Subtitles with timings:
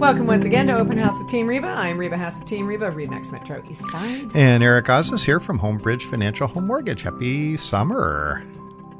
[0.00, 1.68] Welcome once again to Open House with Team Reba.
[1.68, 4.34] I'm Reba Haas of Team Reba, Remax Metro East Side.
[4.34, 7.02] And Eric Osnes here from Homebridge Financial Home Mortgage.
[7.02, 8.42] Happy summer.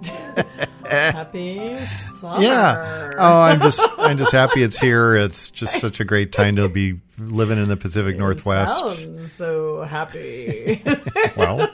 [0.85, 2.43] Happy summer.
[2.43, 3.13] Yeah.
[3.19, 5.17] Oh, I'm just I'm just happy it's here.
[5.17, 9.27] It's just such a great time to be living in the Pacific Northwest.
[9.27, 10.83] So happy.
[11.37, 11.61] Well,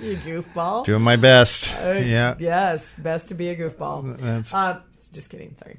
[0.00, 0.84] you goofball.
[0.84, 1.72] doing my best.
[1.76, 2.34] Uh, Yeah.
[2.38, 4.16] Yes, best to be a goofball.
[4.18, 4.80] That's- Uh,
[5.12, 5.54] just kidding.
[5.56, 5.78] Sorry.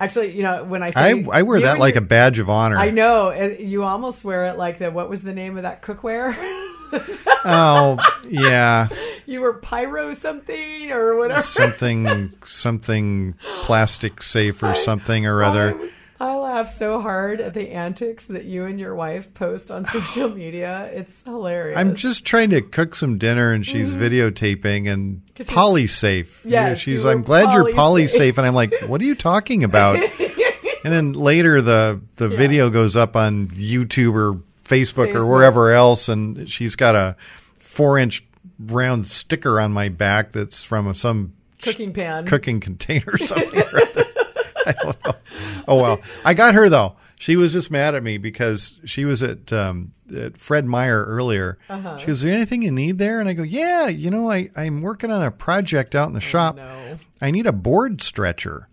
[0.00, 2.38] Actually, you know when I I say I wear you that like your- a badge
[2.38, 2.76] of honor.
[2.78, 4.94] I know you almost wear it like that.
[4.94, 6.34] what was the name of that cookware?
[7.42, 8.88] Oh, yeah.
[9.24, 11.40] you were pyro something or whatever.
[11.40, 15.74] Something something plastic safe or something or other.
[15.78, 15.90] I, I
[16.50, 20.90] laugh so hard at the antics that you and your wife post on social media.
[20.92, 21.78] It's hilarious.
[21.78, 25.34] I'm just trying to cook some dinner and she's videotaping and Mm.
[25.36, 26.40] 'Cause she's- polysafe.
[26.44, 28.36] Yes, she's I'm glad you're polysafe.
[28.36, 29.96] and I'm like, what are you talking about?
[30.84, 35.14] and then later the the video goes up on YouTube or Facebook, Facebook.
[35.14, 37.16] or wherever else and she's got a
[37.60, 38.24] 4-inch
[38.58, 41.32] round sticker on my back that's from some
[41.62, 42.26] cooking pan.
[42.26, 43.62] cooking container or something.
[44.78, 45.12] I don't know.
[45.68, 46.96] Oh well, I got her though.
[47.18, 51.58] She was just mad at me because she was at, um, at Fred Meyer earlier.
[51.68, 51.98] Uh-huh.
[51.98, 54.50] She goes, "Is there anything you need there?" And I go, "Yeah, you know, I
[54.56, 56.56] I'm working on a project out in the shop.
[56.58, 56.98] Oh, no.
[57.20, 58.68] I need a board stretcher."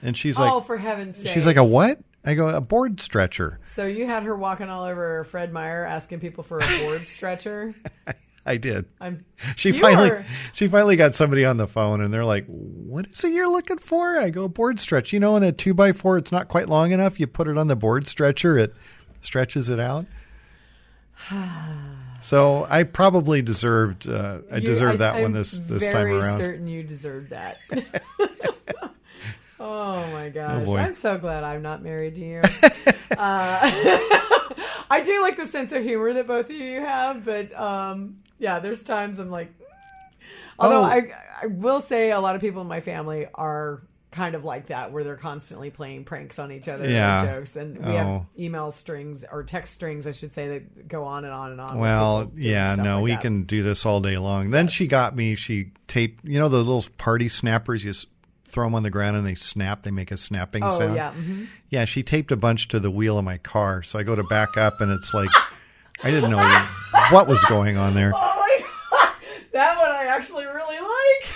[0.00, 1.32] And she's like, oh, for heaven's sake!
[1.32, 4.84] "She's like a what?" I go, "A board stretcher." So you had her walking all
[4.84, 7.74] over Fred Meyer asking people for a board stretcher.
[8.44, 8.86] I did.
[9.00, 9.24] I'm.
[9.56, 13.22] She finally are- she finally got somebody on the phone and they're like, What is
[13.22, 14.18] it you're looking for?
[14.18, 15.12] I go, board stretch.
[15.12, 17.20] You know, in a two by four it's not quite long enough.
[17.20, 18.74] You put it on the board stretcher, it
[19.20, 20.06] stretches it out.
[22.24, 26.06] So I probably deserved uh, I you- deserve I- that one I'm this this time
[26.06, 26.38] around.
[26.38, 27.58] Certain you deserve that.
[29.60, 30.64] oh my gosh!
[30.64, 30.78] boy.
[30.78, 32.40] I'm so glad I'm not married to you.
[33.18, 33.58] uh,
[34.88, 38.58] I do like the sense of humor that both of you have, but um, yeah,
[38.58, 39.52] there's times I'm like.
[40.58, 40.84] Although Oh.
[40.84, 43.80] I, I will say a lot of people in my family are
[44.10, 47.20] kind of like that, where they're constantly playing pranks on each other, Yeah.
[47.22, 48.26] and jokes, and we have Oh.
[48.38, 51.78] email strings or text strings, I should say, that go on and on and on.
[51.78, 53.22] Well, yeah, no, like we that.
[53.22, 54.50] can do this all day long.
[54.50, 55.34] Then she got me.
[55.34, 57.82] She taped, you know, the little party snappers.
[57.82, 57.92] You
[58.44, 59.82] throw them on the ground and they snap.
[59.82, 60.94] They make a snapping Oh sound.
[60.94, 61.12] yeah.
[61.12, 61.46] mhm.
[61.70, 63.82] Yeah, she taped a bunch to the wheel of my car.
[63.82, 65.30] So I go to back up and it's like,
[66.04, 66.66] I didn't know
[67.10, 68.12] what was going on there.
[68.24, 69.14] Oh my god,
[69.54, 71.30] that one I actually really like.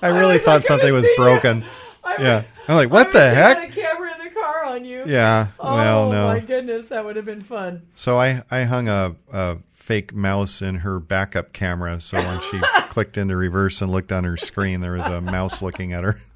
[0.02, 1.64] I really was, thought something was broken.
[2.04, 2.42] I Yeah.
[2.68, 3.58] I'm like, I what wish the heck?
[3.58, 5.04] Had a camera in the car on you.
[5.06, 5.48] Yeah.
[5.60, 6.26] Oh Well, no.
[6.28, 7.82] my goodness, that would have been fun.
[7.94, 12.00] So I, I hung a, a fake mouse in her backup camera.
[12.00, 15.60] So when she clicked into reverse and looked on her screen, there was a mouse
[15.62, 16.18] looking at her.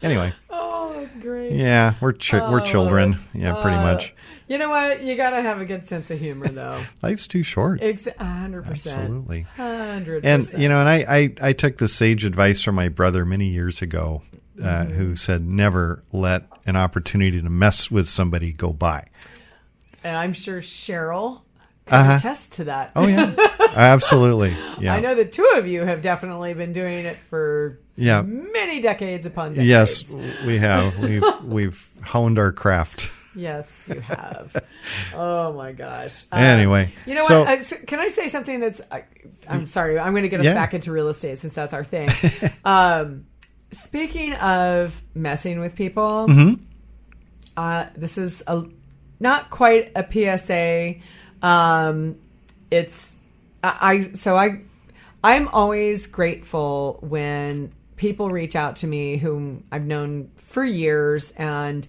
[0.00, 0.67] Anyway, Oh,
[1.20, 1.52] great.
[1.52, 3.18] yeah, we're ch- we're Oh, children.
[3.34, 4.14] Yeah, pretty Uh, much.
[4.46, 5.02] You know what?
[5.02, 6.80] You got to have a good sense of humor, though.
[7.02, 7.82] Life's too short.
[7.82, 9.00] Ex- a hundred percent.
[9.00, 9.42] Absolutely.
[9.56, 10.54] Hundred And percent.
[10.54, 10.96] And, you know, and I,
[11.42, 14.22] I, I took the sage advice from my brother many years ago,
[14.58, 14.92] uh, Mm-hmm.
[14.94, 19.06] who said never let an opportunity to mess with somebody go by.
[20.04, 21.42] and I'm sure Cheryl
[21.90, 22.12] Uh-huh.
[22.14, 22.92] attest to that.
[22.96, 23.34] Oh yeah,
[23.74, 24.56] absolutely.
[24.80, 28.22] Yeah, I know the two of you have definitely been doing it for Yeah.
[28.22, 29.68] many decades upon decades.
[30.12, 30.14] Yes,
[30.46, 30.98] we have.
[31.02, 33.08] We've we've honed our craft.
[33.34, 34.56] Yes, you have.
[35.14, 36.24] oh my gosh.
[36.32, 37.58] Uh, Anyway, you know so- what?
[37.58, 38.80] Uh, so can I say something that's?
[38.90, 39.04] I,
[39.48, 39.98] I'm sorry.
[39.98, 40.54] I'm going to get us Yeah.
[40.54, 42.10] back into real estate since that's our thing.
[42.64, 43.26] um,
[43.70, 46.54] speaking of messing with people, Mm-hmm.
[47.56, 48.64] uh, this is a
[49.20, 50.96] not quite a PSA.
[51.42, 52.18] Um,
[52.70, 53.16] it's
[53.62, 54.62] I, I so I
[55.22, 61.86] I'm always grateful when people reach out to me whom I've known for years and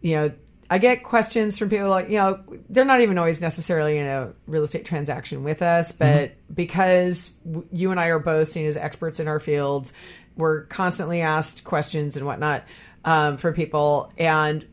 [0.00, 0.32] you know
[0.70, 2.40] I get questions from people like you know
[2.70, 7.66] they're not even always necessarily in a real estate transaction with us but because w-
[7.70, 9.92] you and I are both seen as experts in our fields
[10.36, 12.64] we're constantly asked questions and whatnot
[13.04, 14.12] um, for people.
[14.18, 14.64] And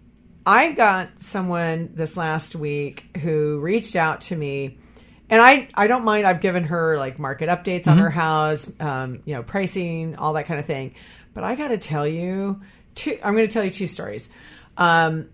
[0.47, 4.77] I got someone this last week who reached out to me,
[5.29, 6.25] and I I don't mind.
[6.25, 10.45] I've given her like market updates on her house, um, you know, pricing, all that
[10.45, 10.95] kind of thing.
[11.33, 12.61] But I got to tell you,
[12.95, 13.19] two.
[13.21, 14.29] I'm going to tell you two stories.
[14.77, 15.29] Um,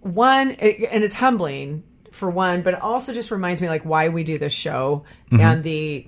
[0.00, 4.10] one, it, and it's humbling for one, but it also just reminds me like why
[4.10, 6.06] we do this show and the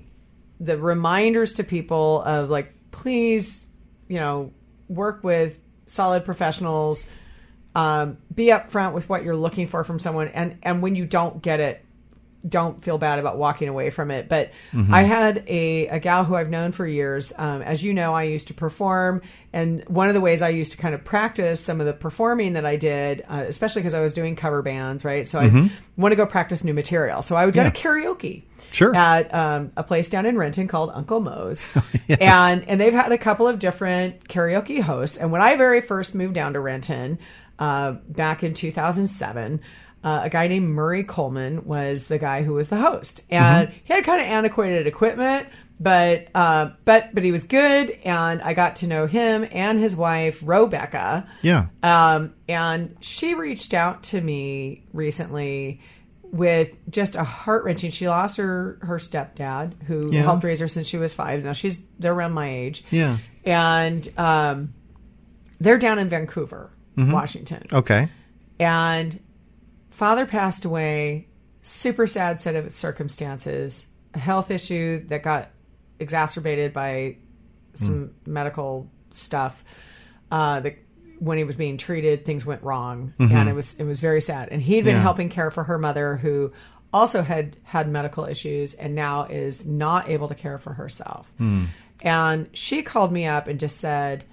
[0.59, 3.65] the reminders to people of like please,
[4.07, 4.53] you know,
[4.87, 7.09] work with solid professionals
[7.75, 11.41] um, be upfront with what you're looking for from someone and and when you don't
[11.41, 11.85] get it
[12.47, 14.29] don't feel bad about walking away from it.
[14.29, 14.51] But
[14.89, 17.33] I had a, a gal who I've known for years.
[17.37, 19.23] Um, as you know, I used to perform.
[19.51, 22.53] And one of the ways I used to kind of practice some of the performing
[22.53, 25.27] that I did, uh, especially because I was doing cover bands, right?
[25.27, 27.21] So I want to go practice new material.
[27.21, 27.71] So I would go Yeah.
[27.71, 28.95] to karaoke Sure.
[28.95, 31.65] at um, a place down in Renton called Uncle Moe's,
[32.21, 35.17] and and they've had a couple of different karaoke hosts.
[35.17, 37.19] And when I very first moved down to Renton
[37.59, 39.61] uh, back in 2007.
[40.01, 43.93] Uh, a guy named Murray Coleman was the guy who was the host, and he
[43.93, 45.47] had kind of antiquated equipment,
[45.77, 49.97] but uh, but but he was good, and I got to know him and his
[49.97, 51.27] wife Rebecca.
[51.41, 51.65] Yeah.
[51.83, 55.81] Um, and she reached out to me recently
[56.31, 57.91] with just a heart wrenching.
[57.91, 60.21] She lost her her stepdad, who Yeah.
[60.21, 61.43] helped raise her since she was five.
[61.43, 63.17] Now she's they're around my age, Yeah.
[63.43, 64.73] and um,
[65.59, 67.11] they're down in Vancouver, Mm-hmm.
[67.11, 67.63] Washington.
[67.71, 68.09] Okay.
[68.59, 69.19] And
[69.89, 71.27] father passed away.
[71.61, 73.87] Super sad set of circumstances.
[74.13, 75.49] A health issue that got
[75.99, 77.17] exacerbated by
[77.73, 79.63] some medical stuff.
[80.31, 80.77] Uh, that
[81.19, 84.49] when he was being treated, things went wrong, and it was it was very sad.
[84.51, 85.01] And he'd been Yeah.
[85.01, 86.53] helping care for her mother, who
[86.93, 91.31] also had had medical issues, and now is not able to care for herself.
[92.01, 94.23] And she called me up and just said,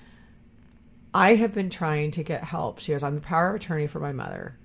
[1.14, 2.80] I have been trying to get help.
[2.80, 4.56] She goes, I'm the power of attorney for my mother,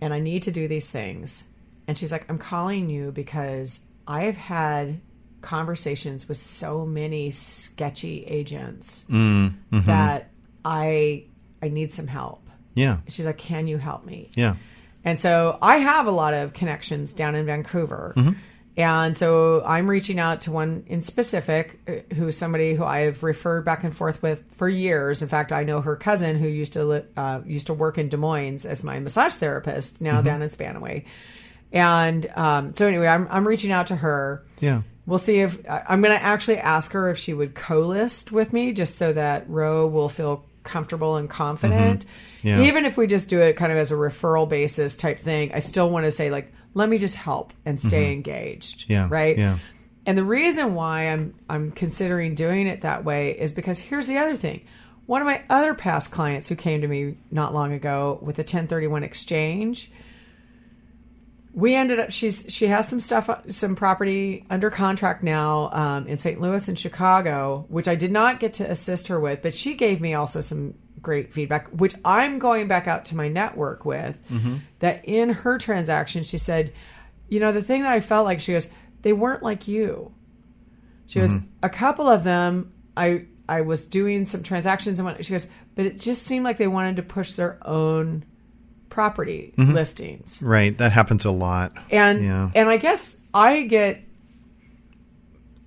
[0.00, 1.44] and I need to do these things.
[1.86, 5.00] And she's like, I'm calling you because I have had
[5.40, 9.86] conversations with so many sketchy agents mm, mm-hmm.
[9.86, 10.28] that
[10.64, 11.24] I
[11.62, 12.42] I need some help.
[12.74, 12.98] Yeah.
[13.08, 14.30] She's like, Can you help me?
[14.34, 14.56] Yeah.
[15.04, 18.12] And so I have a lot of connections down in Vancouver.
[18.16, 18.32] Mm-hmm.
[18.76, 23.22] And so I'm reaching out to one in specific uh, who is somebody who I've
[23.22, 25.22] referred back and forth with for years.
[25.22, 28.08] In fact, I know her cousin who used to li- uh, used to work in
[28.08, 31.04] Des Moines as my massage therapist, now down in Spanaway.
[31.72, 34.44] And um, so anyway, I'm I'm reaching out to her.
[34.60, 34.82] Yeah.
[35.06, 38.72] We'll see if I'm going to actually ask her if she would co-list with me,
[38.72, 42.06] just so that Ro will feel comfortable and confident.
[42.42, 42.60] Yeah.
[42.60, 45.58] Even if we just do it kind of as a referral basis type thing, I
[45.58, 48.86] still want to say like, let me just help and stay engaged.
[48.88, 49.36] Yeah, Right.
[49.36, 49.58] yeah.
[50.06, 54.18] And the reason why I'm I'm considering doing it that way is because here's the
[54.18, 54.62] other thing.
[55.06, 58.42] One of my other past clients who came to me not long ago with a
[58.42, 59.90] 1031 exchange,
[61.52, 66.16] we ended up she's she has some stuff some property under contract now um, in
[66.16, 69.74] st louis and chicago which i did not get to assist her with but she
[69.74, 74.18] gave me also some great feedback which i'm going back out to my network with
[74.28, 74.56] mm-hmm.
[74.80, 76.72] that in her transaction she said
[77.28, 78.70] you know the thing that i felt like she goes
[79.02, 80.12] they weren't like you
[81.06, 81.46] she goes mm-hmm.
[81.62, 85.86] a couple of them i i was doing some transactions and what she goes but
[85.86, 88.24] it just seemed like they wanted to push their own
[88.90, 89.72] property mm-hmm.
[89.72, 90.76] listings Right.
[90.76, 91.72] That happens a lot.
[91.90, 92.50] and Yeah.
[92.54, 94.02] and I guess I get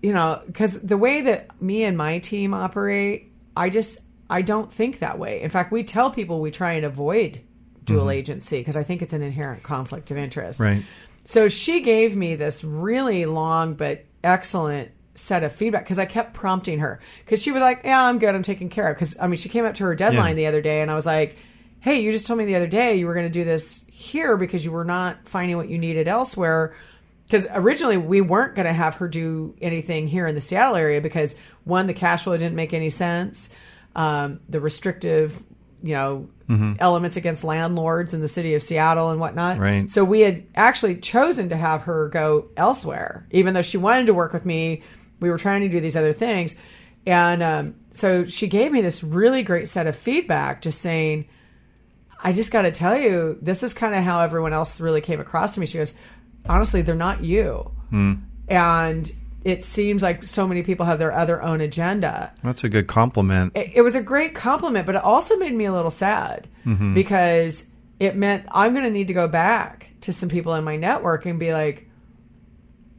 [0.01, 3.99] you know because the way that me and my team operate, I just
[4.33, 5.41] I don't think that way.
[5.41, 7.41] In fact, we tell people we try and avoid
[7.83, 10.59] dual agency because I think it's an inherent conflict of interest.
[10.59, 10.77] Mm-hmm.
[10.77, 10.85] Right.
[11.25, 16.33] So she gave me this really long but excellent set of feedback because I kept
[16.33, 18.33] prompting her because she was like, "Yeah, I'm good.
[18.33, 20.43] I'm taken care of." Because I mean, she came up to her deadline Yeah.
[20.43, 21.37] the other day, and I was like,
[21.79, 24.35] "Hey, you just told me the other day you were going to do this here
[24.35, 26.73] because you were not finding what you needed elsewhere."
[27.27, 31.01] Because originally we weren't going to have her do anything here in the Seattle area
[31.01, 33.53] because one, the cash flow didn't make any sense.
[33.95, 35.41] Um, the restrictive,
[35.83, 36.29] you know,
[36.79, 39.59] elements against landlords in the city of Seattle and whatnot.
[39.59, 39.89] Right.
[39.89, 44.13] So we had actually chosen to have her go elsewhere, even though she wanted to
[44.13, 44.83] work with me.
[45.19, 46.55] We were trying to do these other things.
[47.05, 51.27] And um, so she gave me this really great set of feedback, just saying,
[52.23, 55.19] I just got to tell you, this is kind of how everyone else really came
[55.19, 55.65] across to me.
[55.65, 55.93] She goes,
[56.47, 57.71] honestly, they're not you.
[58.47, 59.11] And
[59.43, 63.55] it seems like so many people have their other own agenda That's a good compliment.
[63.55, 66.93] it, it was a great compliment, but it also made me a little sad mm-hmm.
[66.93, 67.67] because
[67.99, 71.25] it meant I'm going to need to go back to some people in my network
[71.25, 71.89] and be like,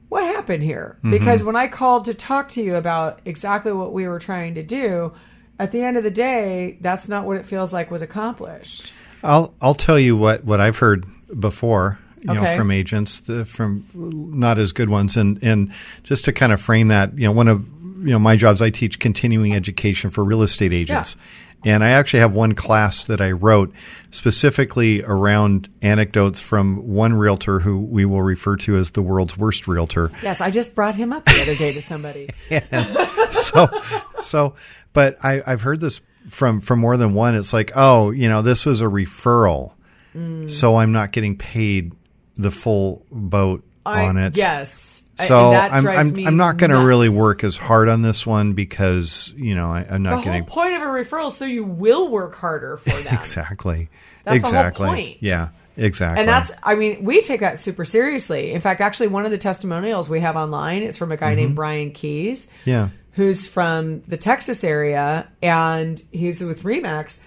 [0.08, 0.96] what happened here?
[0.98, 1.10] Mm-hmm.
[1.10, 4.62] Because when I called to talk to you about exactly what we were trying to
[4.62, 5.12] do,
[5.58, 8.92] at the end of the day, that's not what it feels like was accomplished.
[9.22, 11.06] I'll I'll tell you what what I've heard
[11.38, 11.98] before.
[12.26, 15.72] You know, from agents, the, from not as good ones, and and
[16.04, 17.66] just to kind of frame that, you know, one of
[17.98, 21.16] you know my jobs, I teach continuing education for real estate agents,
[21.64, 23.74] and I actually have one class that I wrote
[24.10, 29.68] specifically around anecdotes from one realtor who we will refer to as the world's worst
[29.68, 30.10] realtor.
[30.22, 32.30] Yes, I just brought him up the other day to somebody.
[33.32, 33.68] so
[34.20, 34.54] so
[34.94, 36.00] but I, I've heard this
[36.30, 37.34] from from more than one.
[37.34, 39.74] It's like, oh, you know, this was a referral,
[40.14, 40.50] mm.
[40.50, 41.92] so I'm not getting paid
[42.36, 44.36] the full boat I- on it.
[44.36, 45.02] Yes.
[45.18, 47.88] I- So and that I'm I'm, me I'm not going to really work as hard
[47.88, 50.86] on this one because you know I, I'm The not whole getting point of a
[50.86, 53.14] referral so you will work harder for them.
[53.14, 53.88] exactly
[54.24, 55.16] That's the whole exactly point.
[55.20, 58.52] yeah exactly And that's, I mean, we take that super seriously.
[58.52, 61.36] In fact, actually, one of the testimonials we have online is from a guy Mm-hmm.
[61.36, 67.20] named Brian Keys, yeah who's from the Texas area, and he's with Remax,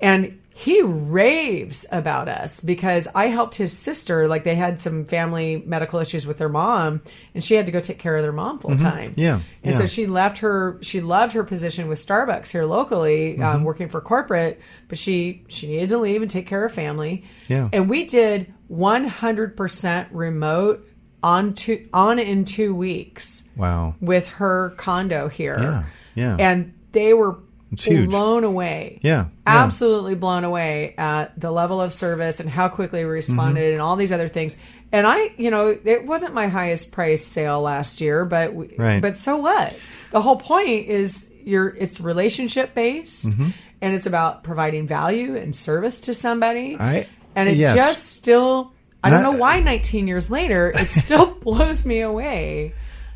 [0.00, 4.26] and he raves about us because I helped his sister.
[4.26, 7.00] Like they had some family medical issues with their mom,
[7.32, 9.12] and she had to go take care of their mom full time.
[9.12, 9.20] Mm-hmm.
[9.20, 9.78] Yeah, and yeah.
[9.78, 10.76] so she left her.
[10.82, 13.42] She loved her position with Starbucks here locally, Mm-hmm.
[13.42, 17.24] um, working for corporate, but she she needed to leave and take care of family.
[17.46, 17.68] Yeah.
[17.72, 20.84] and we did one hundred percent remote
[21.22, 25.56] on two on in two weeks wow with her condo here.
[25.60, 25.84] Yeah,
[26.16, 26.36] yeah.
[26.40, 27.38] And they were
[27.72, 28.08] It's huge.
[28.10, 28.98] blown away.
[29.02, 29.64] Yeah, yeah.
[29.64, 33.72] Absolutely blown away at the level of service and how quickly we responded Mm-hmm.
[33.74, 34.56] and all these other things.
[34.90, 39.02] And I, you know, it wasn't my highest price sale last year, but we, Right.
[39.02, 39.76] but so what?
[40.12, 43.50] The whole point is you're it's relationship based Mm-hmm.
[43.82, 46.76] and it's about providing value and service to somebody.
[46.80, 47.06] I-
[47.36, 47.76] and it yes.
[47.76, 48.72] just still
[49.04, 52.72] I don't Not- know why 19 years later it still blows me away.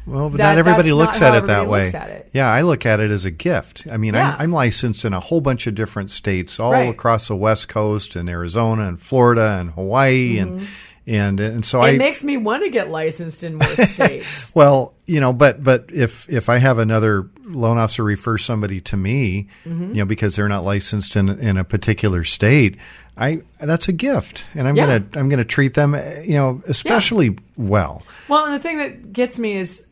[0.07, 1.83] Well, but That- not everybody looks not at it that way.
[1.83, 2.31] it.
[2.33, 3.87] Yeah, I look at it as a gift.
[3.91, 4.31] I mean, Yeah.
[4.39, 6.89] I'm, I'm licensed in a whole bunch of different states, all Right.
[6.89, 10.67] across the West Coast, and Arizona, and Florida, and Hawaii, and
[11.07, 11.89] and and so Mm-hmm.
[11.89, 14.53] It I makes me want to get licensed in more states.
[14.55, 18.97] well, you know, but but if if I have another loan officer refer somebody to
[18.97, 19.89] me, Mm-hmm.
[19.91, 22.77] you know, because they're not licensed in in a particular state,
[23.17, 24.87] I that's a gift, and I'm Yeah.
[24.99, 25.95] gonna I'm gonna treat them,
[26.25, 28.03] you know, especially well.
[28.29, 29.85] well, and the thing that gets me is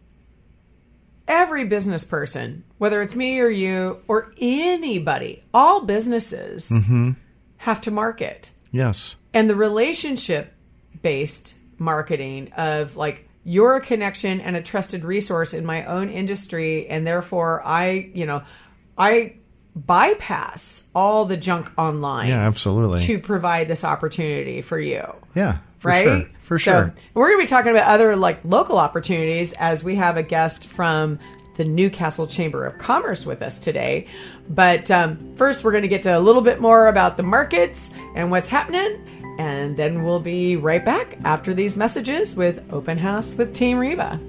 [1.30, 7.12] every business person, whether it's me or you or anybody, all businesses Mm-hmm.
[7.58, 8.50] have to market.
[8.72, 9.16] Yes.
[9.32, 10.52] And the relationship
[11.02, 16.86] based marketing of like you're a connection and a trusted resource in my own industry
[16.88, 18.42] and therefore I, you know,
[18.98, 19.36] I
[19.74, 23.00] bypass all the junk online Yeah, absolutely.
[23.06, 25.02] to provide this opportunity for you.
[25.34, 26.04] Yeah, for right?
[26.04, 26.26] sure.
[26.40, 26.94] For So, sure.
[27.14, 30.66] we're going to be talking about other like local opportunities as we have a guest
[30.66, 31.18] from
[31.56, 34.06] the Newcastle Chamber of Commerce with us today.
[34.48, 37.92] But um, first, we're going to get to a little bit more about the markets
[38.14, 39.04] and what's happening.
[39.38, 44.20] And then we'll be right back after these messages with Open House with Team Reba.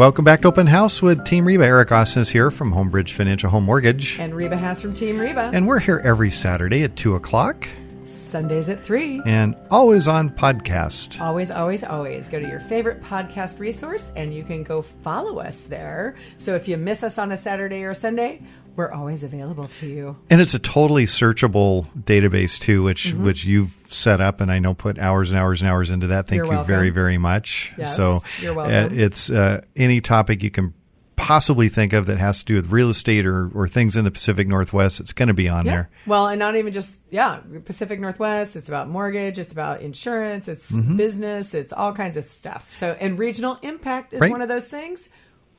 [0.00, 1.62] Welcome back to Open House with Team Reba.
[1.62, 4.18] Eric Osnes is here from Homebridge Financial Home Mortgage.
[4.18, 5.50] And Reba Haas from Team Reba.
[5.52, 7.68] And we're here every Saturday at 2 o'clock
[8.02, 9.20] Sundays at 3.
[9.26, 11.20] and always on podcast.
[11.20, 15.64] Always, always, always go to your favorite podcast resource and you can go follow us
[15.64, 16.14] there.
[16.38, 18.40] So if you miss us on a Saturday or a Sunday,
[18.76, 20.16] we're always available to you.
[20.30, 23.24] And it's a totally searchable database too, which Mm-hmm.
[23.24, 26.26] which you've set up, and I know put hours and hours and hours into that.
[26.26, 26.66] Thank You're you welcome.
[26.66, 27.72] very very much.
[27.78, 28.98] Yes, so you're uh, welcome.
[28.98, 30.74] it's uh, any topic you can
[31.16, 34.10] possibly think of that has to do with real estate or or things in the
[34.10, 35.00] Pacific Northwest.
[35.00, 35.72] It's going to be on Yeah.
[35.72, 35.90] there.
[36.06, 38.56] Well, and not even just, yeah, Pacific Northwest.
[38.56, 39.38] It's about mortgage.
[39.38, 40.48] It's about insurance.
[40.48, 40.96] It's Mm-hmm.
[40.96, 41.52] business.
[41.54, 42.72] It's all kinds of stuff.
[42.74, 44.30] So, and regional impact is Right.
[44.30, 45.10] one of those things,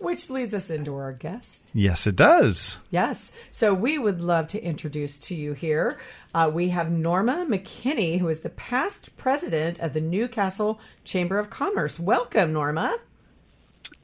[0.02, 1.70] which leads us into our guest.
[1.74, 2.78] Yes, it does.
[2.90, 3.32] Yes.
[3.52, 6.00] So we would love to introduce to you here.
[6.34, 11.50] Uh, we have Norma McKinney, who is the past president of the Newcastle Chamber of
[11.50, 12.00] Commerce.
[12.00, 12.98] Welcome, Norma.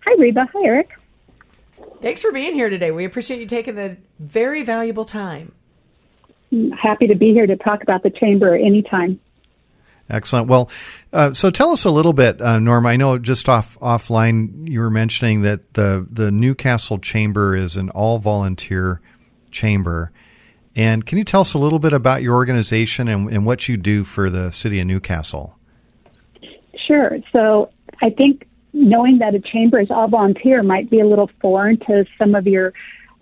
[0.06, 0.48] Hi, Reba.
[0.54, 0.92] Hi, Eric.
[2.02, 2.92] Thanks for being here today.
[2.92, 5.52] We appreciate you taking the very valuable time.
[6.52, 9.20] I'm happy to be here to talk about the chamber anytime.
[10.10, 10.48] Excellent.
[10.48, 10.70] Well,
[11.12, 12.90] uh, so tell us a little bit, uh, Norma.
[12.90, 17.90] I know just off offline you were mentioning that the the Newcastle Chamber is an
[17.90, 19.02] all volunteer
[19.52, 20.12] chamber,
[20.76, 23.76] and can you tell us a little bit about your organization and, and what you
[23.76, 25.58] do for the city of Newcastle?
[26.88, 27.18] Sure.
[27.34, 27.72] So
[28.02, 32.06] I think knowing that a chamber is all volunteer might be a little foreign to
[32.18, 32.74] some of your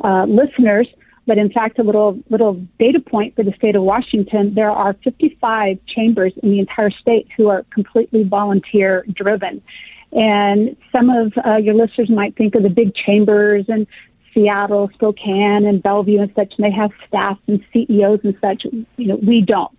[0.04, 0.88] uh, listeners.
[1.28, 4.94] But in fact, a little little data point for the state of Washington: there are
[5.04, 9.62] 55 chambers in the entire state who are completely volunteer driven.
[10.12, 13.86] And some of uh, your listeners might think of the big chambers and
[14.34, 18.66] Seattle, Spokane, and Bellevue and such, and they have staff and CEOs and such.
[18.98, 19.76] You know, we don't.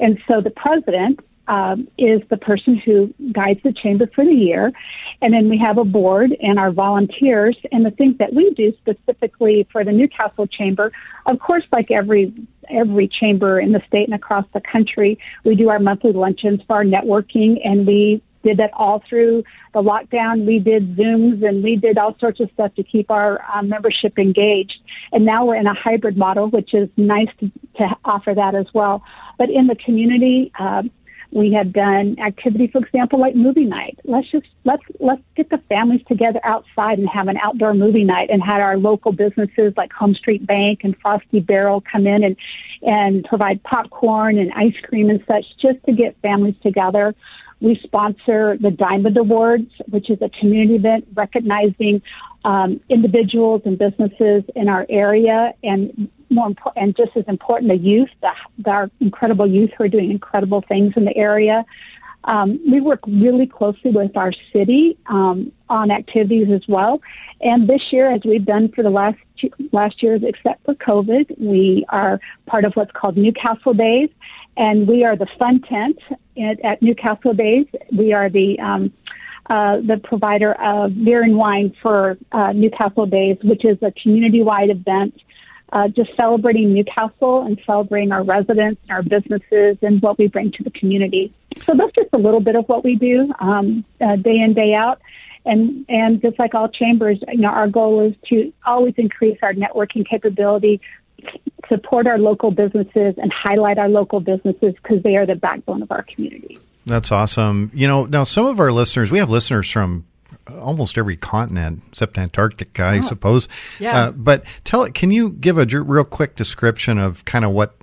[0.00, 4.72] And so the president um, is the person who guides the chamber for the year.
[5.20, 7.56] And then we have a board and our volunteers.
[7.72, 10.92] And the things that we do specifically for the Newcastle Chamber,
[11.26, 12.32] of course, like every
[12.70, 15.18] every chamber in the state and across the country.
[15.42, 19.82] We do our monthly luncheons for our networking, and we did that all through the
[19.82, 20.46] lockdown.
[20.46, 24.18] We did Zooms and we did all sorts of stuff to keep our um, membership
[24.18, 24.80] engaged.
[25.12, 28.66] And now we're in a hybrid model, which is nice to, to offer that as
[28.72, 29.02] well.
[29.38, 30.82] But in the community, uh,
[31.30, 33.98] we have done activity, for example, like movie night.
[34.04, 38.30] Let's just let's let's get the families together outside and have an outdoor movie night,
[38.30, 42.36] and had our local businesses like Home Street Bank and Frosty Barrel come in and
[42.82, 47.14] and provide popcorn and ice cream and such, just to get families together.
[47.60, 52.02] We sponsor the Diamond Awards, which is a community event recognizing
[52.44, 57.76] um, individuals and businesses in our area, and more important, and just as important, the
[57.76, 61.64] youth, the, the, our incredible youth who are doing incredible things in the area.
[62.28, 67.00] Um, we work really closely with our city um, on activities as well.
[67.40, 69.18] And this year, as we've done for the last
[69.72, 74.10] last years, except for COVID, we are part of what's called Newcastle Days,
[74.56, 75.98] and we are the fun tent
[76.36, 77.66] at, at Newcastle Days.
[77.96, 78.92] We are the um,
[79.48, 84.68] uh, the provider of beer and wine for uh, Newcastle Days, which is a community-wide
[84.68, 85.14] event
[85.72, 90.50] uh, just celebrating Newcastle and celebrating our residents and our businesses and what we bring
[90.52, 91.32] to the community.
[91.62, 94.74] So that's just a little bit of what we do um, uh, day in day
[94.74, 95.00] out.
[95.44, 99.54] And and just like all chambers, you know, our goal is to always increase our
[99.54, 100.80] networking capability,
[101.68, 105.90] support our local businesses, and highlight our local businesses because they are the backbone of
[105.90, 106.58] our community.
[106.86, 107.70] That's awesome.
[107.74, 110.06] You know, now some of our listeners, we have listeners from
[110.60, 113.00] almost every continent except Antarctica, I oh.
[113.02, 113.48] suppose.
[113.78, 113.98] Yeah.
[113.98, 114.94] Uh, but tell it.
[114.94, 117.76] Can you give a real quick description of kind of what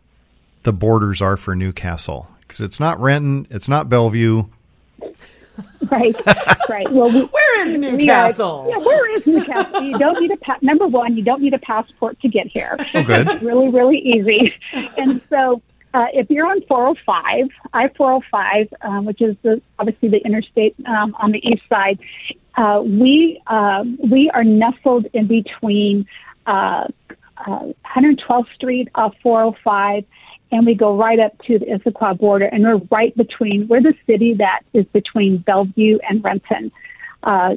[0.64, 2.30] the borders are for Newcastle?
[2.42, 4.46] Because it's not Renton, it's not Bellevue.
[5.92, 6.16] Right,
[6.68, 6.92] right.
[6.92, 8.62] Well, we, where is Newcastle?
[8.62, 9.84] Are, yeah, where is Newcastle?
[9.84, 11.16] you don't need a pa- number one.
[11.16, 12.76] You don't need a passport to get here.
[12.94, 13.30] Oh, good.
[13.30, 14.54] It's really, really easy.
[14.98, 15.62] And so,
[15.94, 21.16] uh, if you're on 405, I 405, um, which is the, obviously the interstate um,
[21.20, 22.00] on the east side,
[22.58, 26.06] uh, we uh, we are nestled in between
[26.46, 26.88] uh,
[27.38, 30.06] 112th uh, Street off 405,
[30.52, 33.68] and we go right up to the Issaquah border, and we're right between.
[33.68, 36.72] We're the city that is between Bellevue and Renton.
[37.24, 37.56] Uh,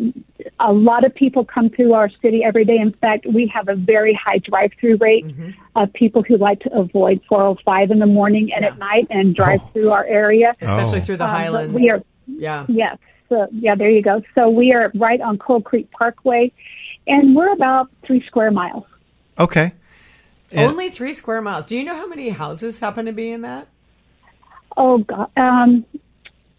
[0.60, 2.78] a lot of people come through our city every day.
[2.78, 5.50] In fact, we have a very high drive-through rate mm-hmm.
[5.76, 8.70] of people who like to avoid 405 in the morning and yeah.
[8.70, 9.70] at night and drive oh.
[9.74, 11.02] through our area, especially oh.
[11.02, 11.74] through the um, Highlands.
[11.74, 12.96] We are, yeah, yes.
[13.28, 14.22] So yeah, there you go.
[14.34, 16.52] So we are right on Coal Creek Parkway,
[17.06, 18.84] and we're about three square miles.
[19.38, 19.72] Okay.
[20.50, 21.66] And Only three square miles.
[21.66, 23.68] Do you know how many houses happen to be in that?
[24.76, 25.84] Oh God, um,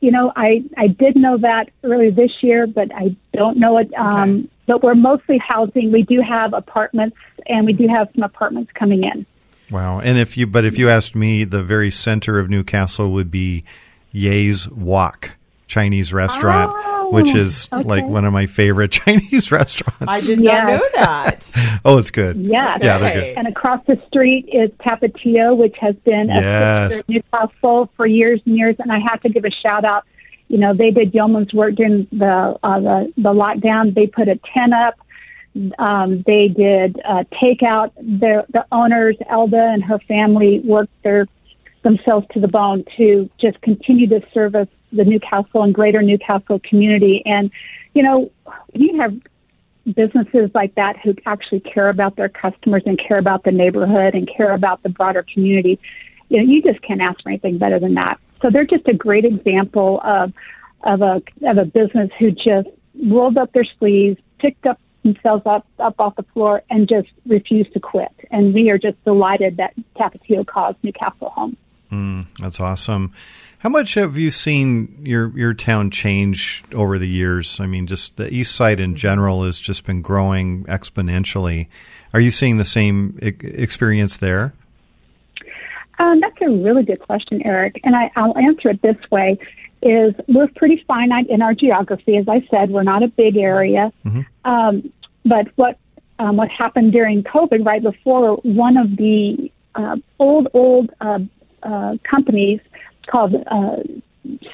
[0.01, 3.91] you know, I I did know that earlier this year, but I don't know it.
[3.97, 4.49] Um, okay.
[4.67, 5.91] But we're mostly housing.
[5.91, 9.25] We do have apartments, and we do have some apartments coming in.
[9.71, 9.99] Wow!
[9.99, 13.63] And if you, but if you asked me, the very center of Newcastle would be
[14.11, 15.31] Yea's Wok.
[15.69, 17.87] Chinese restaurant, oh, which is okay.
[17.87, 20.01] like one of my favorite Chinese restaurants.
[20.05, 20.63] I did yes.
[20.63, 21.79] not know that.
[21.85, 22.37] oh, it's good.
[22.37, 22.85] Yeah, okay.
[22.85, 23.37] yeah, they're good.
[23.37, 26.95] And across the street is Tapatio, which has been a yes.
[26.95, 28.75] a Newcastle for years and years.
[28.79, 30.05] And I have to give a shout out.
[30.47, 33.93] You know, they did yeoman's work during the uh, the the lockdown.
[33.93, 34.99] They put a tent up.
[35.77, 37.93] Um, they did uh, takeout.
[37.95, 41.27] The the owners, Elda and her family, worked their
[41.83, 47.21] themselves to the bone to just continue to service the Newcastle and greater Newcastle community.
[47.25, 47.51] And,
[47.93, 48.31] you know,
[48.73, 49.15] you have
[49.95, 54.29] businesses like that who actually care about their customers and care about the neighborhood and
[54.35, 55.79] care about the broader community.
[56.29, 58.19] You know, you just can't ask for anything better than that.
[58.41, 60.33] So they're just a great example of
[60.83, 62.69] of a of a business who just
[63.05, 67.73] rolled up their sleeves, picked up themselves up up off the floor, and just refused
[67.73, 68.11] to quit.
[68.31, 71.57] And we are just delighted that Tapatio calls Newcastle home.
[71.91, 73.13] Mm, that's awesome.
[73.59, 77.59] How much have you seen your your town change over the years?
[77.59, 81.67] I mean, just the east side in general has just been growing exponentially.
[82.13, 84.53] Are you seeing the same experience there?
[85.99, 89.37] Um, that's a really good question, Eric, and I, I'll answer it this way:
[89.81, 92.15] is we're pretty finite in our geography.
[92.15, 94.21] As I said, we're not a big area, mm-hmm.
[94.49, 94.93] um,
[95.25, 95.77] but what
[96.19, 101.19] um, what happened during COVID, right before one of the uh, old old uh,
[101.63, 102.59] uh, companies
[103.07, 103.77] called uh,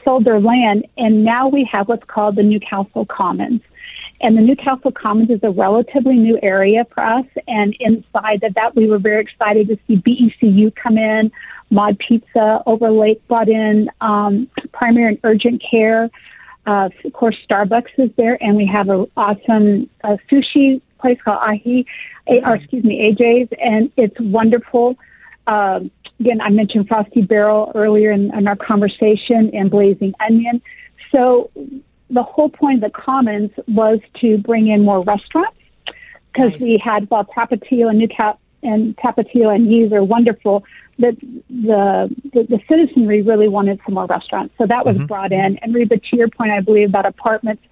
[0.03, 3.61] sold their land, and now we have what's called the Newcastle Commons.
[4.21, 7.25] And the Newcastle Commons is a relatively new area for us.
[7.47, 11.31] And inside of that, we were very excited to see BECU come in,
[11.69, 16.09] Mod Pizza, Overlake brought in um, primary and urgent care.
[16.65, 21.39] Uh, of course, Starbucks is there, and we have an awesome uh, sushi place called
[21.41, 21.85] Ahi,
[22.27, 24.97] or excuse me, AJ's, and it's wonderful.
[25.45, 30.61] Um, again, I mentioned Frosty Barrel earlier in, in our conversation and Blazing Onion.
[31.11, 31.51] So
[32.09, 35.57] the whole point of the Commons was to bring in more restaurants
[36.31, 36.61] because nice.
[36.61, 40.63] we had well Tapatio and Newcap and Tapatio and Yea's are wonderful.
[40.97, 41.11] The,
[41.49, 45.07] the, the the citizenry really wanted some more restaurants, so that was mm-hmm.
[45.07, 45.57] brought in.
[45.57, 47.63] And Reba, to your point, I believe about apartments,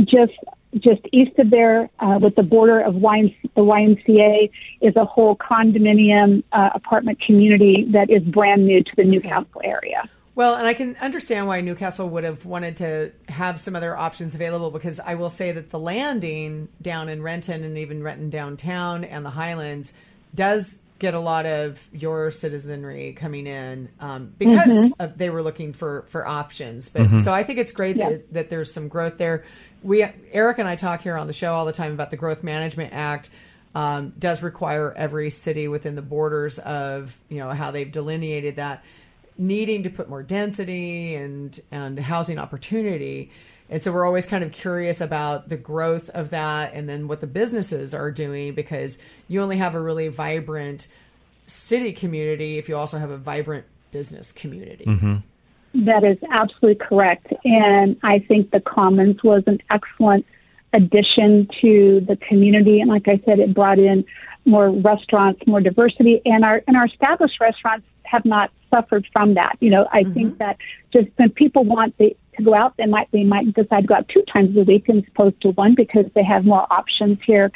[0.00, 0.32] just
[0.78, 5.36] just east of there, uh, with the border of YMC, the YMCA, is a whole
[5.36, 10.08] condominium uh, apartment community that is brand new to the Newcastle area.
[10.36, 14.34] Well, and I can understand why Newcastle would have wanted to have some other options
[14.34, 19.04] available because I will say that the landing down in Renton and even Renton downtown
[19.04, 19.92] and the Highlands
[20.34, 25.02] does get a lot of your citizenry coming in um, because mm-hmm.
[25.02, 26.88] of, they were looking for for options.
[26.88, 27.18] But mm-hmm.
[27.18, 28.08] so I think it's great yeah.
[28.08, 29.44] that, that there's some growth there.
[29.82, 32.42] We Eric and I talk here on the show all the time about the Growth
[32.42, 33.28] Management Act.
[33.74, 38.82] Um, does require every city within the borders of you know how they've delineated that
[39.36, 43.30] needing to put more density and and housing opportunity.
[43.70, 47.20] And so we're always kind of curious about the growth of that and then what
[47.20, 50.86] the businesses are doing because you only have a really vibrant
[51.46, 54.84] city community if you also have a vibrant business community.
[54.84, 55.84] Mm-hmm.
[55.86, 57.32] That is absolutely correct.
[57.44, 60.24] And I think the Commons was an excellent
[60.72, 62.80] addition to the community.
[62.80, 64.04] And like I said, it brought in
[64.44, 69.56] more restaurants, more diversity, and our and our established restaurants have not suffered from that.
[69.60, 70.12] You know, I mm-hmm.
[70.12, 70.58] think that
[70.92, 73.94] just when people want the, to go out, they might they might decide to go
[73.94, 77.50] out two times a week as opposed to one because they have more options here,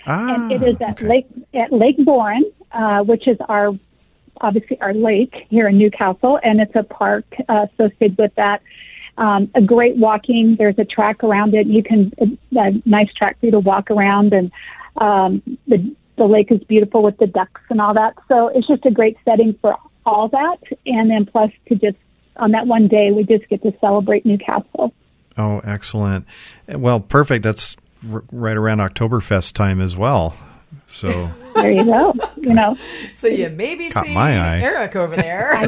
[0.06, 1.08] ah, and it is at okay.
[1.08, 3.72] Lake at Lake Boren, uh, which is our
[4.40, 8.62] obviously our lake here in Newcastle, and it's a park uh, associated with that.
[9.18, 10.54] Um, a great walking.
[10.56, 11.66] There's a track around it.
[11.66, 12.12] You can
[12.56, 14.52] a nice track for you to walk around, and
[14.98, 18.16] um, the the lake is beautiful with the ducks and all that.
[18.28, 19.76] So it's just a great setting for
[20.06, 20.58] all that.
[20.86, 21.98] And then plus to just
[22.38, 24.94] on that one day, we just get to celebrate Newcastle.
[25.38, 26.26] Oh, excellent.
[26.68, 27.44] Well, perfect.
[27.44, 27.76] That's
[28.12, 30.36] r- right around Oktoberfest time as well.
[30.88, 32.14] So there you go.
[32.38, 32.78] You know,
[33.16, 35.56] so you maybe see Eric over there.
[35.56, 35.66] I,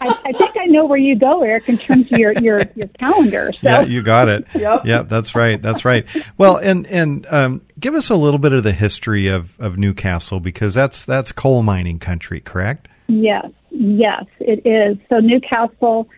[0.00, 2.88] I, I, think I know where you go, Eric, in terms of your your, your
[2.98, 3.52] calendar.
[3.52, 3.58] So.
[3.62, 4.46] Yeah, you got it.
[4.54, 4.82] yep.
[4.84, 5.60] Yeah, that's right.
[5.60, 6.06] That's right.
[6.38, 10.40] Well, and and um, give us a little bit of the history of, of Newcastle
[10.40, 12.88] because that's that's coal mining country, correct?
[13.08, 14.96] Yes, yes, it is.
[15.08, 16.08] So Newcastle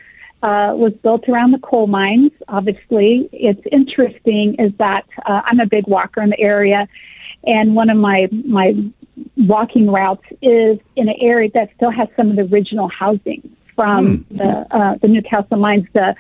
[0.43, 2.31] uh, was built around the coal mines.
[2.49, 6.87] Obviously, it's interesting is that uh, I'm a big walker in the area,
[7.45, 8.75] and one of my my
[9.37, 14.25] walking routes is in an area that still has some of the original housing from
[14.25, 14.39] mm.
[14.39, 15.87] the uh, the Newcastle mines.
[15.93, 16.15] The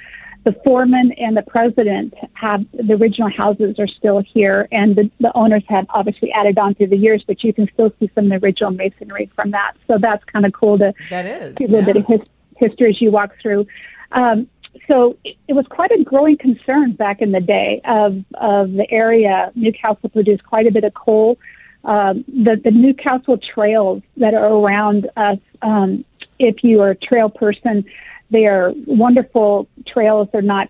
[0.44, 5.34] the foreman and the president have the original houses are still here, and the, the
[5.34, 8.40] owners have obviously added on through the years, but you can still see some of
[8.40, 9.72] the original masonry from that.
[9.86, 11.92] So that's kind of cool to that is see a little yeah.
[11.92, 12.20] bit of his,
[12.56, 13.66] history as you walk through.
[14.12, 14.48] Um,
[14.86, 19.50] so it was quite a growing concern back in the day of of the area.
[19.54, 21.38] Newcastle produced quite a bit of coal.
[21.84, 25.38] Um, the the Newcastle trails that are around us.
[25.62, 26.04] Um,
[26.38, 27.84] if you are a trail person,
[28.30, 30.28] they are wonderful trails.
[30.32, 30.68] They're not,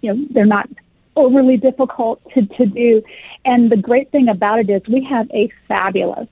[0.00, 0.68] you know, they're not
[1.16, 3.02] overly difficult to, to do.
[3.44, 6.28] And the great thing about it is we have a fabulous,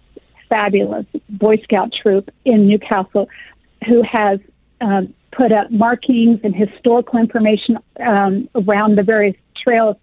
[0.49, 3.29] fabulous Boy Scout troop in Newcastle
[3.87, 4.39] who has
[4.81, 9.97] um, put up markings and historical information um, around the various trails.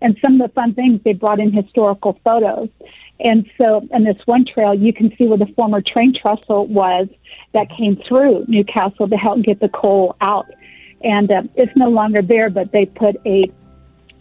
[0.00, 2.68] And some of the fun things, they brought in historical photos.
[3.22, 7.08] And so, on this one trail, you can see where the former train trestle was
[7.54, 10.46] that came through Newcastle to help get the coal out.
[11.04, 13.50] And uh, it's no longer there, but they put a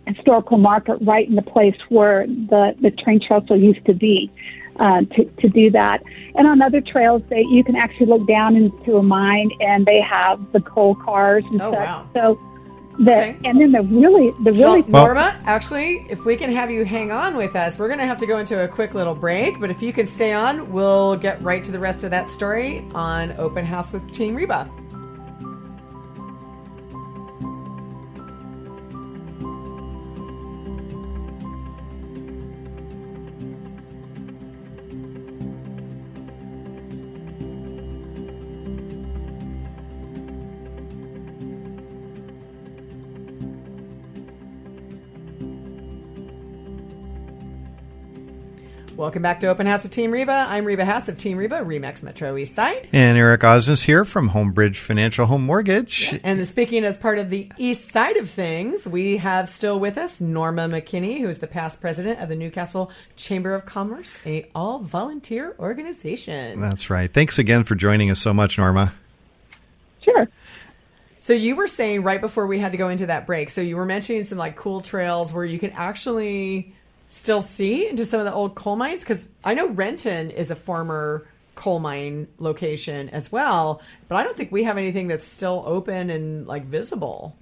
[0.07, 4.31] historical marker right in the place where the, the train trestle used to be
[4.77, 6.01] uh, to, to do that.
[6.35, 10.01] And on other trails, they, you can actually look down into a mine and they
[10.01, 11.79] have the coal cars and Oh, such.
[11.79, 12.09] wow.
[12.13, 12.39] So
[13.05, 13.37] the, Okay.
[13.45, 17.11] and then the really, the really, Well, Norma, actually, if we can have you hang
[17.11, 19.59] on with us, we're going to have to go into a quick little break.
[19.59, 22.85] But if you can stay on, we'll get right to the rest of that story
[22.93, 24.69] on Open House with Team Reba.
[49.01, 50.45] Welcome back to Open House with Team Reba.
[50.47, 52.87] I'm Reba Haas of Team Reba, Remax Metro East Side.
[52.93, 56.19] And Eric Osnes here from Homebridge Financial Home Mortgage.
[56.23, 60.21] And speaking as part of the east side of things, we have still with us
[60.21, 64.77] Norma McKinney, who is the past president of the Newcastle Chamber of Commerce, a all
[64.77, 66.61] volunteer organization.
[66.61, 67.11] That's right.
[67.11, 68.93] Thanks again for joining us so much, Norma.
[70.03, 70.27] sure.
[71.17, 73.77] So you were saying right before we had to go into that break, so you
[73.77, 76.75] were mentioning some like cool trails where you can actually
[77.11, 80.55] still see into some of the old coal mines because I know Renton is a
[80.55, 85.61] former coal mine location as well, but I don't think we have anything that's still
[85.67, 87.35] open and like visible.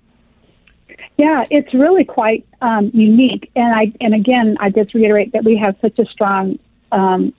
[1.18, 3.52] Yeah, it's really quite um, unique.
[3.56, 6.58] And I and again, I just reiterate that we have such a strong
[6.92, 7.32] um,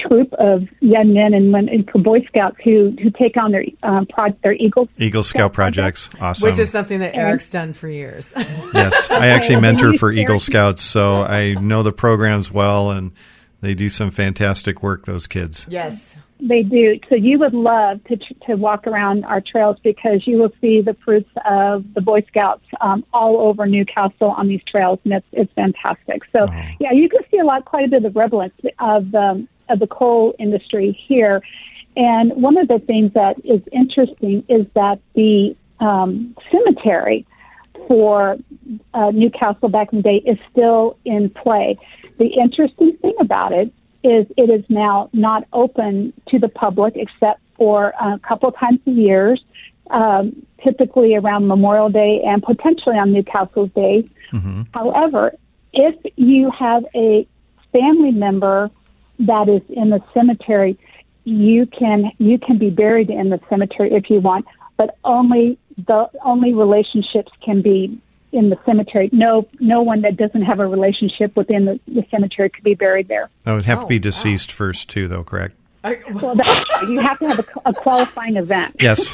[0.00, 4.06] troop of young men and women for Boy Scouts who who take on their um,
[4.06, 6.08] pro- their Eagle Eagle Scout projects.
[6.20, 6.48] Awesome.
[6.48, 8.32] Which is something that Eric's done for years.
[8.74, 9.10] yes.
[9.10, 13.12] I actually mentor for Eagle Scouts, so I know the programs well, and
[13.60, 15.66] they do some fantastic work, those kids.
[15.68, 16.18] yes.
[16.40, 17.00] They do.
[17.08, 20.94] So you would love to to walk around our trails because you will see the
[20.94, 25.52] fruits of the Boy Scouts um, all over Newcastle on these trails, and it's it's
[25.54, 26.22] fantastic.
[26.30, 26.46] So
[26.78, 29.78] yeah, you can see a lot, quite a bit of the relevance of um, of
[29.78, 31.42] the coal industry here.
[31.96, 37.26] And one of the things that is interesting is that the um, cemetery
[37.86, 38.36] for
[38.94, 41.78] uh, Newcastle back in the day is still in play.
[42.18, 43.72] The interesting thing about it
[44.04, 48.90] is it is now not open to the public except for a couple times a
[48.90, 49.36] year,
[49.90, 54.08] um, typically around Memorial Day and potentially on Newcastle's Day.
[54.72, 55.32] However,
[55.72, 57.26] if you have a
[57.72, 58.70] family member
[59.20, 60.78] that is in the cemetery,
[61.24, 66.08] you can you can be buried in the cemetery if you want, but only the
[66.24, 67.98] only relationships can be
[68.32, 69.08] in the cemetery.
[69.12, 73.08] No no one that doesn't have a relationship within the, the cemetery could be buried
[73.08, 73.28] there.
[73.44, 74.02] That would have Oh, to be oh, wow.
[74.02, 75.54] deceased first, too, though, correct?
[75.84, 78.74] I, Well, that, you have to have a, a qualifying event.
[78.80, 79.12] Yes.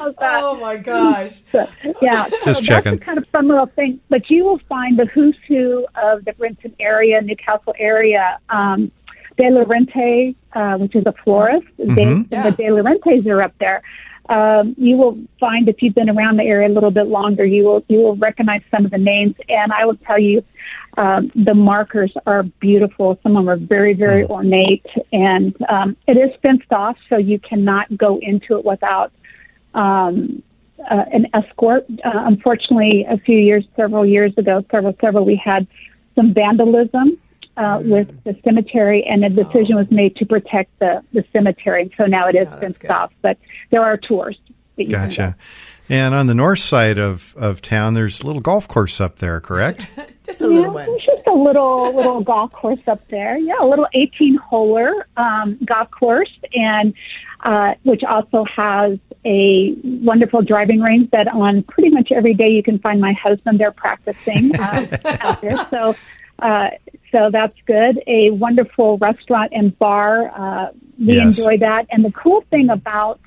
[0.00, 0.42] How's that?
[0.42, 1.42] oh my gosh.
[1.52, 1.66] So,
[2.00, 2.94] yeah, so Just that's checking.
[2.94, 4.00] a kind of fun little thing.
[4.08, 8.38] But you will find the who's who of the Renton area, Newcastle area.
[8.48, 8.90] Um,
[9.36, 11.66] De Laurenti, uh, which is a florist.
[11.78, 12.50] They, Yeah.
[12.50, 13.82] The De Laurenti's are up there.
[14.28, 17.64] Um, you will find if you've been around the area a little bit longer, you
[17.64, 19.34] will you will recognize some of the names.
[19.48, 20.44] And I will tell you,
[20.96, 23.18] um, the markers are beautiful.
[23.22, 27.38] Some of them are very very ornate, and um, it is fenced off, so you
[27.40, 29.12] cannot go into it without
[29.74, 30.42] um,
[30.90, 31.84] uh, an escort.
[32.04, 35.66] Uh, unfortunately, a few years, several years ago, several, several, we had
[36.14, 37.18] some vandalism
[37.56, 41.82] uh, with the cemetery, and a decision was made to protect the, the cemetery.
[41.82, 42.90] And so now it is Oh, that's fenced good.
[42.90, 43.36] off, but
[43.70, 44.38] there are tours.
[44.76, 45.36] That you can Gotcha.
[45.90, 49.40] And on the north side of, of town, there's a little golf course up there,
[49.40, 49.88] correct?
[50.24, 50.50] Just a go.
[50.50, 50.98] little one.
[51.04, 53.36] just a little little golf course up there.
[53.36, 56.94] Yeah, a little 18 holer um, golf course, and
[57.42, 62.62] uh, which also has a wonderful driving range that on pretty much every day you
[62.62, 64.86] can find my husband there practicing uh,
[65.20, 65.66] out there.
[65.70, 65.94] So.
[66.38, 66.70] Uh,
[67.12, 68.02] so that's good.
[68.06, 70.30] A wonderful restaurant and bar.
[70.34, 71.38] Uh, we Yes.
[71.38, 71.86] enjoy that.
[71.90, 73.20] And the cool thing about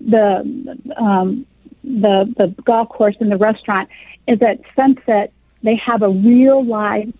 [0.00, 1.46] the um,
[1.82, 3.88] the the golf course and the restaurant
[4.28, 5.32] is at sunset
[5.64, 7.12] they have a real live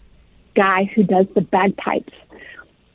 [0.54, 2.12] guy who does the bagpipes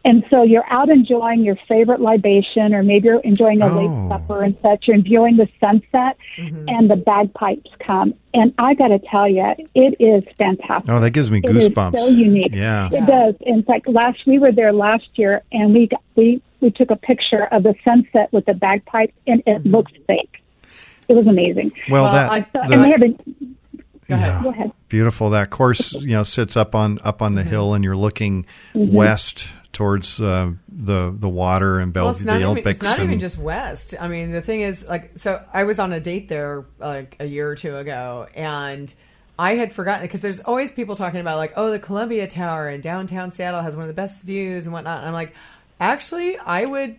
[0.05, 3.75] And so you're out enjoying your favorite libation, or maybe you're enjoying a Oh.
[3.81, 4.87] late supper and such.
[4.87, 8.13] You're enjoying the sunset, and the bagpipes come.
[8.33, 10.89] And I got to tell you, it is fantastic.
[10.89, 11.99] Oh, that gives me It is goosebumps.
[11.99, 12.53] so unique.
[12.53, 12.87] Yeah.
[12.91, 13.35] It does.
[13.41, 16.95] In fact, last we were there last year, and we got, we we took a
[16.97, 20.41] picture of the sunset with the bagpipes, and it looked fake.
[21.09, 21.71] It was amazing.
[21.89, 23.17] Well, Well, that I- So, the- and they haven't.
[24.07, 24.27] Go ahead.
[24.33, 24.43] yeah.
[24.43, 24.71] Go ahead.
[24.87, 25.29] beautiful.
[25.31, 27.49] That course, you know, sits up on up on the Mm-hmm.
[27.49, 28.93] hill, and you're looking Mm-hmm.
[28.95, 32.77] west towards uh, the the water and Well, it's not, the even, Olympics.
[32.79, 33.93] it's not even just west.
[33.99, 37.25] I mean, the thing is, like, so I was on a date there like a
[37.25, 38.93] year or two ago, and
[39.37, 42.81] I had forgotten because there's always people talking about like, oh, the Columbia Tower in
[42.81, 44.97] downtown Seattle has one of the best views and whatnot.
[44.99, 45.33] And I'm like,
[45.79, 46.97] actually, I would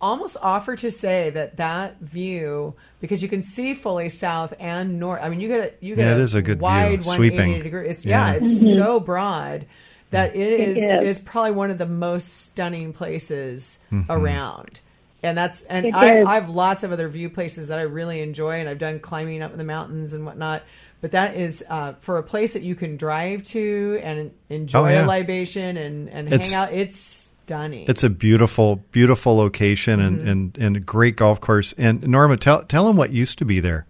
[0.00, 5.20] almost offer to say that that view because you can see fully south and north.
[5.22, 6.62] I mean, you get a, you get Yeah, it is a good view.
[6.64, 7.62] wide 180 Sweeping.
[7.62, 7.88] degree.
[7.88, 8.38] It's yeah, Yeah.
[8.42, 9.66] it's so broad
[10.14, 11.18] that it is, is.
[11.18, 14.10] is probably one of the most stunning places Mm-hmm.
[14.10, 14.80] around.
[15.22, 16.26] And that's and It I, is.
[16.26, 19.40] I have lots of other view places that I really enjoy, and I've done climbing
[19.42, 20.62] up in the mountains and whatnot.
[21.00, 24.88] But that is uh, for a place that you can drive to and enjoy Oh,
[24.88, 25.04] yeah.
[25.04, 26.72] a libation and, and It's- hang out.
[26.72, 27.84] It's stunning.
[27.88, 30.28] It's a beautiful, beautiful location and, Mm-hmm.
[30.28, 31.74] and, and a great golf course.
[31.78, 33.86] And Norma, tell tell them what used to be there.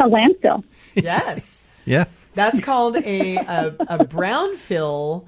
[0.00, 0.64] A landfill.
[0.94, 1.62] yes.
[1.84, 2.04] Yeah.
[2.34, 5.26] That's called a, a, a brownfield,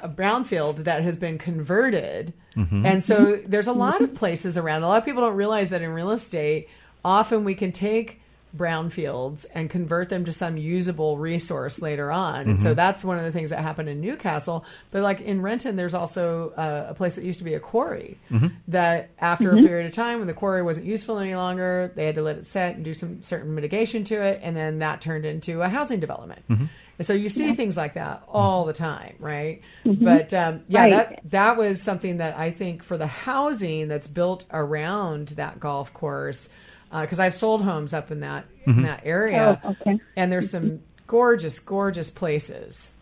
[0.00, 2.32] a brownfield that has been converted.
[2.56, 2.86] Mm-hmm.
[2.86, 4.82] And so there's a lot of places around.
[4.82, 6.68] A lot of people don't realize that in real estate,
[7.04, 8.21] often we can take
[8.56, 12.48] brownfields and convert them to some usable resource later on.
[12.48, 12.76] And so mm-hmm.
[12.76, 14.64] that's one of the things that happened in Newcastle.
[14.90, 18.18] But like in Renton, there's also uh, a place that used to be a quarry
[18.30, 18.48] mm-hmm.
[18.68, 19.66] that after a mm-hmm.
[19.66, 22.46] period of time when the quarry wasn't useful any longer, they had to let it
[22.46, 24.40] set and do some certain mitigation to it.
[24.42, 26.42] And then that turned into a housing development.
[26.98, 29.62] And so you see things like that all the time, right?
[29.84, 30.90] But um, yeah, Right.
[30.90, 35.92] that that was something that I think for the housing that's built around that golf
[35.94, 36.48] course,
[37.00, 39.98] because I've sold homes up in that in that area, Oh, okay.
[40.16, 42.94] and there's some gorgeous, gorgeous places.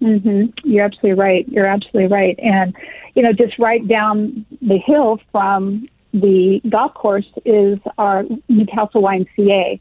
[0.00, 1.48] hmm You're absolutely right.
[1.48, 2.38] You're absolutely right.
[2.40, 2.74] And,
[3.14, 9.80] you know, just right down the hill from the golf course is our Newcastle YMCA.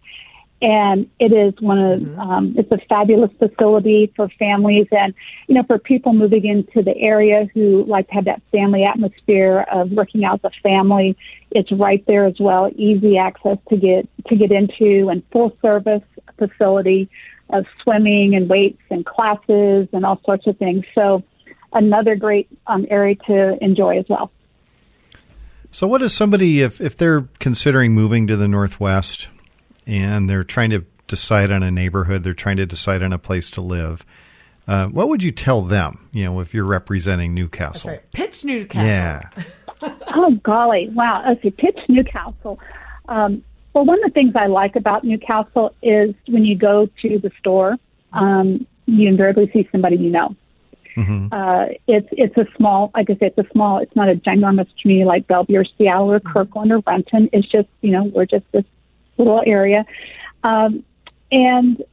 [0.62, 5.14] And it is one of, um, it's a fabulous facility for families and,
[5.48, 9.66] you know, for people moving into the area who like to have that family atmosphere
[9.72, 11.18] of working out the family.
[11.52, 16.04] It's right there as well, easy access to get, to get into and full service
[16.38, 17.10] facility
[17.50, 20.86] of swimming and weights and classes and all sorts of things.
[20.96, 21.24] So
[21.74, 24.32] another great um, area to enjoy as well.
[25.70, 29.28] So, what is somebody if if they're considering moving to the Northwest
[29.86, 33.50] and they're trying to decide on a neighborhood, they're trying to decide on a place
[33.52, 34.06] to live?
[34.68, 36.08] Uh, what would you tell them?
[36.12, 37.92] You know, if you're representing Newcastle.
[37.92, 38.12] Right.
[38.12, 38.88] Pitch Newcastle.
[38.88, 39.30] Yeah.
[40.18, 41.22] Oh golly, wow!
[41.28, 42.60] Let's pitch Newcastle.
[43.10, 43.44] Um,
[43.74, 47.30] well, one of the things I like about Newcastle is when you go to the
[47.40, 47.76] store,
[48.14, 50.36] um, you invariably see somebody you know.
[50.98, 53.80] Uh, it's it's a small, like I say, it's a small.
[53.80, 57.30] It's not a ginormous community like Bellevue or Seattle or Kirkland or Renton.
[57.34, 58.64] It's just you know we're just this
[59.24, 59.86] little area,
[60.44, 60.84] um,
[61.32, 61.84] and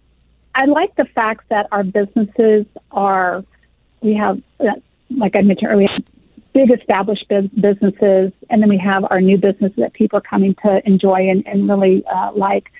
[0.54, 3.44] I like the fact that our businesses are
[4.00, 4.74] we have uh,
[5.10, 5.88] like I mentioned earlier
[6.52, 10.82] big established businesses, and then we have our new businesses that people are coming to
[10.86, 12.70] enjoy and, and really uh, like.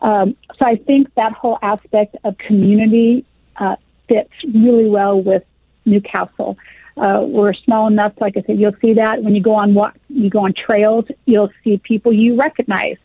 [0.00, 3.24] Um, so I think that whole aspect of community
[3.56, 3.76] uh,
[4.08, 5.42] fits really well with
[5.84, 6.56] Newcastle.
[6.96, 9.94] Uh, we're small enough, like I said, you'll see that when you go on what
[10.08, 12.96] you go on trails, you'll see people you recognize.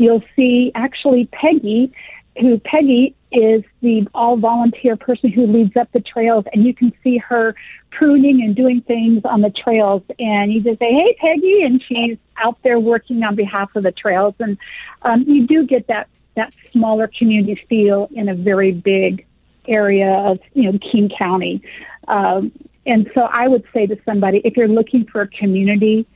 [0.00, 1.92] You'll see actually Peggy,
[2.40, 6.90] who Peggy is the all volunteer person who leads up the trails, and you can
[7.04, 7.54] see her
[7.90, 10.02] pruning and doing things on the trails.
[10.18, 13.92] And you just say, "Hey, Peggy," and she's out there working on behalf of the
[13.92, 14.34] trails.
[14.40, 14.56] And
[15.02, 19.26] um, you do get that that smaller community feel in a very big
[19.68, 21.60] area of you know King County.
[22.08, 22.52] Um,
[22.86, 26.06] and so I would say to somebody, if you're looking for a community,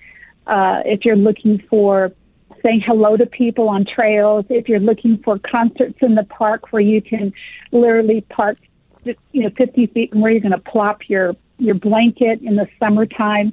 [0.46, 2.14] uh, if you're looking for
[2.64, 6.82] saying hello to people on trails, if you're looking for concerts in the park where
[6.82, 7.32] you can
[7.72, 8.56] literally park,
[9.04, 12.66] you know, 50 feet from where you're going to plop your your blanket in the
[12.80, 13.52] summertime,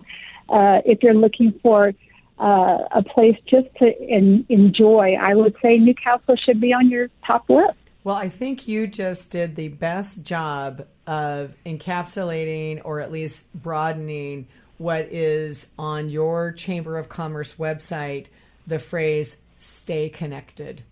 [0.50, 1.94] uh, if you're looking for
[2.40, 7.10] uh, a place just to en- enjoy, I would say Newcastle should be on your
[7.26, 7.78] top list.
[8.04, 14.48] Well, I think you just did the best job of encapsulating or at least broadening
[14.80, 18.26] what is on your Chamber of Commerce website
[18.68, 20.84] the phrase stay connected.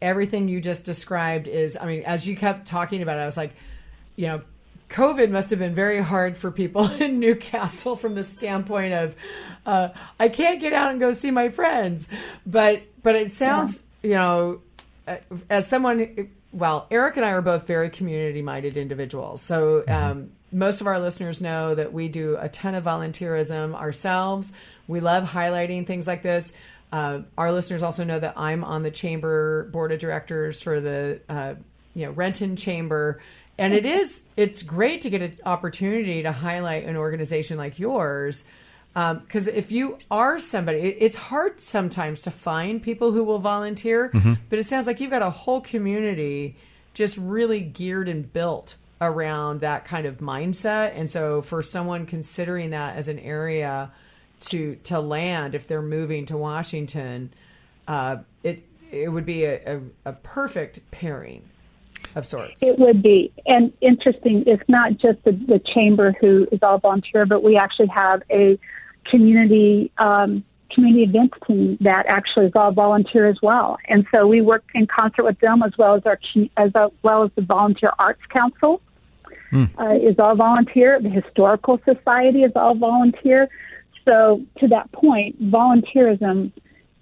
[0.00, 3.36] Everything you just described is, I mean, as you kept talking about it, I was
[3.36, 3.52] like,
[4.16, 4.42] you know,
[4.90, 9.16] COVID must have been very hard for people in Newcastle from the standpoint of
[9.66, 9.88] uh,
[10.20, 12.08] I can't get out and go see my friends.
[12.46, 14.08] But but it sounds yeah.
[14.08, 14.60] you know
[15.08, 15.16] uh,
[15.50, 19.42] as someone well Eric and I are both very community minded individuals.
[19.42, 19.92] So mm-hmm.
[19.92, 24.52] um, most of our listeners know that we do a ton of volunteerism ourselves.
[24.86, 26.52] We love highlighting things like this.
[26.92, 31.20] Uh, our listeners also know that I'm on the chamber board of directors for the
[31.28, 31.54] uh,
[31.94, 33.20] you know Renton Chamber,
[33.58, 38.44] and it is it's great to get an opportunity to highlight an organization like yours
[38.94, 43.40] because um, if you are somebody, it, it's hard sometimes to find people who will
[43.40, 44.10] volunteer.
[44.10, 44.34] Mm-hmm.
[44.48, 46.56] But it sounds like you've got a whole community
[46.94, 50.92] just really geared and built around that kind of mindset.
[50.94, 53.90] And so, for someone considering that as an area
[54.46, 57.32] to to land if they're moving to Washington,
[57.88, 61.42] uh, it it would be a, a, a perfect pairing
[62.14, 62.62] of sorts.
[62.62, 63.32] It would be.
[63.46, 67.88] And interesting, it's not just the, the chamber who is all volunteer, but we actually
[67.88, 68.58] have a
[69.10, 73.78] community um, community events team that actually is all volunteer as well.
[73.88, 76.18] And so we work in concert with them as well as our
[76.56, 76.72] as
[77.02, 78.80] well as the Volunteer Arts Council
[79.52, 79.70] mm.
[79.78, 81.00] uh, is all volunteer.
[81.00, 83.48] The Historical Society is all volunteer.
[84.04, 86.52] So to that point, volunteerism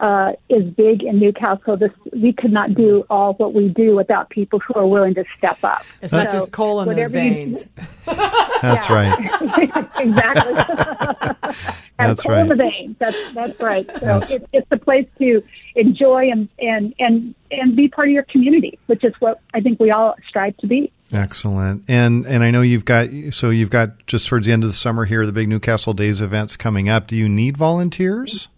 [0.02, 1.76] uh, is big in Newcastle.
[1.76, 5.24] This we could not do all what we do without people who are willing to
[5.38, 5.84] step up.
[6.02, 7.68] It's so not just coal in those veins.
[8.04, 9.16] that's right.
[10.00, 10.54] exactly.
[11.98, 12.40] that's coal right.
[12.40, 12.96] in the veins.
[12.98, 13.88] That's that's right.
[14.00, 15.40] So it, it's a place to
[15.76, 19.78] enjoy and and and and be part of your community, which is what I think
[19.78, 20.90] we all strive to be.
[21.12, 21.84] Excellent.
[21.86, 24.74] And and I know you've got so you've got just towards the end of the
[24.74, 27.06] summer here the big Newcastle Days events coming up.
[27.06, 28.48] Do you need volunteers?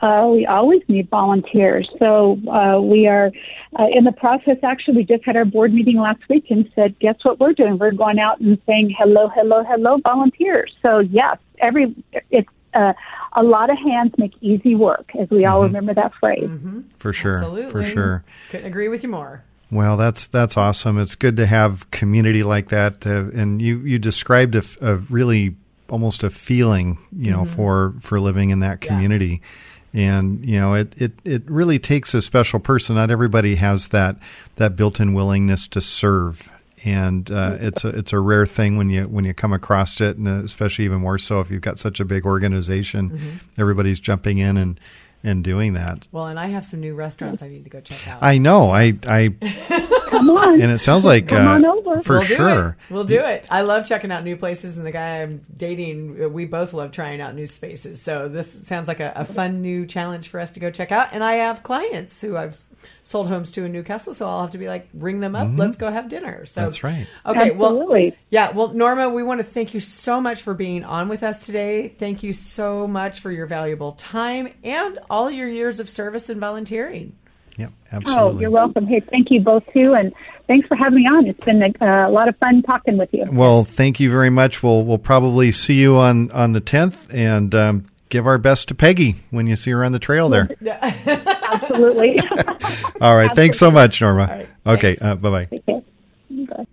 [0.00, 1.88] Uh, we always need volunteers.
[1.98, 3.32] So uh, we are
[3.78, 4.56] uh, in the process.
[4.62, 7.78] Actually, we just had our board meeting last week and said, guess what we're doing?
[7.78, 10.72] We're going out and saying hello, hello, hello, volunteers.
[10.82, 11.94] So yes, every
[12.30, 12.92] it's uh,
[13.32, 15.52] a lot of hands make easy work, as we mm-hmm.
[15.52, 16.48] all remember that phrase.
[16.48, 16.80] Mm-hmm.
[16.98, 17.70] For sure, Absolutely.
[17.70, 18.24] for sure.
[18.50, 19.42] Couldn't agree with you more.
[19.70, 20.98] Well, that's that's awesome.
[20.98, 25.56] It's good to have community like that, uh, and you you described a, a, really
[25.90, 27.54] almost a feeling, you know, mm-hmm.
[27.54, 29.40] for for living in that community.
[29.42, 29.48] Yeah
[29.94, 32.96] and you know it, it it really takes a special person.
[32.96, 34.16] Not everybody has that
[34.56, 36.50] that built-in willingness to serve.
[36.84, 40.16] And uh, it's a it's a rare thing when you when you come across it
[40.16, 43.60] and especially even more so if you've got such a big organization mm-hmm.
[43.60, 44.78] everybody's jumping in and
[45.24, 46.06] and doing that.
[46.12, 48.22] Well and i have some new restaurants i need to go check out.
[48.22, 48.66] I know.
[48.66, 48.70] So.
[48.70, 49.34] i i
[50.10, 50.60] Come on.
[50.60, 52.02] And it sounds like Come uh, on over.
[52.02, 52.76] for we'll sure.
[52.90, 53.46] We'll do it.
[53.50, 57.20] I love checking out new places, and the guy I'm dating, we both love trying
[57.20, 58.00] out new spaces.
[58.00, 61.08] So this sounds like a, a fun new challenge for us to go check out.
[61.12, 62.58] And I have clients who I've
[63.02, 65.42] sold homes to in Newcastle, so I'll have to be like, ring them up.
[65.42, 65.56] Mm-hmm.
[65.56, 66.46] Let's go have dinner.
[66.46, 67.06] So that's right.
[67.24, 67.50] Okay.
[67.50, 68.10] Absolutely.
[68.10, 68.50] Well, yeah.
[68.50, 71.88] Well, Norma, we want to thank you so much for being on with us today.
[71.88, 76.40] Thank you so much for your valuable time and all your years of service and
[76.40, 77.16] volunteering.
[77.58, 78.36] Yep, absolutely.
[78.36, 78.86] Oh, you're welcome.
[78.86, 80.12] Hey, thank you both too, and
[80.46, 81.26] thanks for having me on.
[81.26, 83.24] It's been a, a lot of fun talking with you.
[83.30, 84.62] Well, thank you very much.
[84.62, 88.74] We'll we'll probably see you on on the 10th, and um, give our best to
[88.74, 90.48] Peggy when you see her on the trail there.
[90.66, 92.20] Absolutely.
[92.30, 92.54] All right.
[93.00, 93.28] Absolutely.
[93.34, 94.26] Thanks so much, Norma.
[94.26, 94.96] Right, okay.
[95.00, 96.68] Uh, bye bye.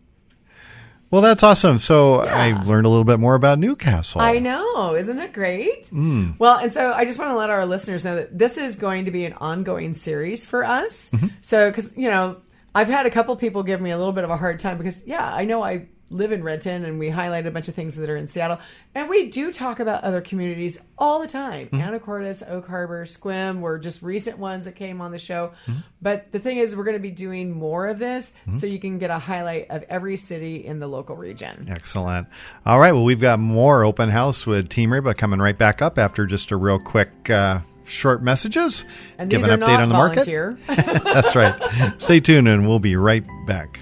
[1.16, 1.80] Well, that's awesome.
[1.80, 2.36] So yeah.
[2.36, 4.20] I learned a little bit more about Newcastle.
[4.20, 4.98] I know.
[4.98, 5.84] Isn't it great?
[5.86, 6.38] Mm.
[6.38, 9.06] Well, and so I just want to let our listeners know that this is going
[9.06, 11.12] to be an ongoing series for us.
[11.12, 11.28] Mm-hmm.
[11.40, 12.36] So, because, you know,
[12.76, 15.08] I've had a couple people give me a little bit of a hard time because,
[15.08, 18.10] yeah, I know I live in Renton and we highlight a bunch of things that
[18.10, 18.60] are in Seattle.
[18.94, 21.68] And we do talk about other communities all the time.
[21.68, 21.82] Mm-hmm.
[21.82, 25.54] Anacortes, Oak Harbor, Sequim were just recent ones that came on the show.
[25.68, 25.80] Mm-hmm.
[26.02, 28.58] But the thing is, we're going to be doing more of this mm-hmm.
[28.58, 31.68] so you can get a highlight of every city in the local region.
[31.70, 32.28] Excellent.
[32.66, 32.92] All right.
[32.92, 36.52] Well, we've got more open house with Team Reba coming right back up after just
[36.52, 37.30] a real quick.
[37.30, 38.84] Uh, short messages.
[39.18, 40.58] And give an update on the volunteer.
[40.68, 41.04] market.
[41.04, 42.02] That's right.
[42.02, 43.80] Stay tuned and we'll be right back.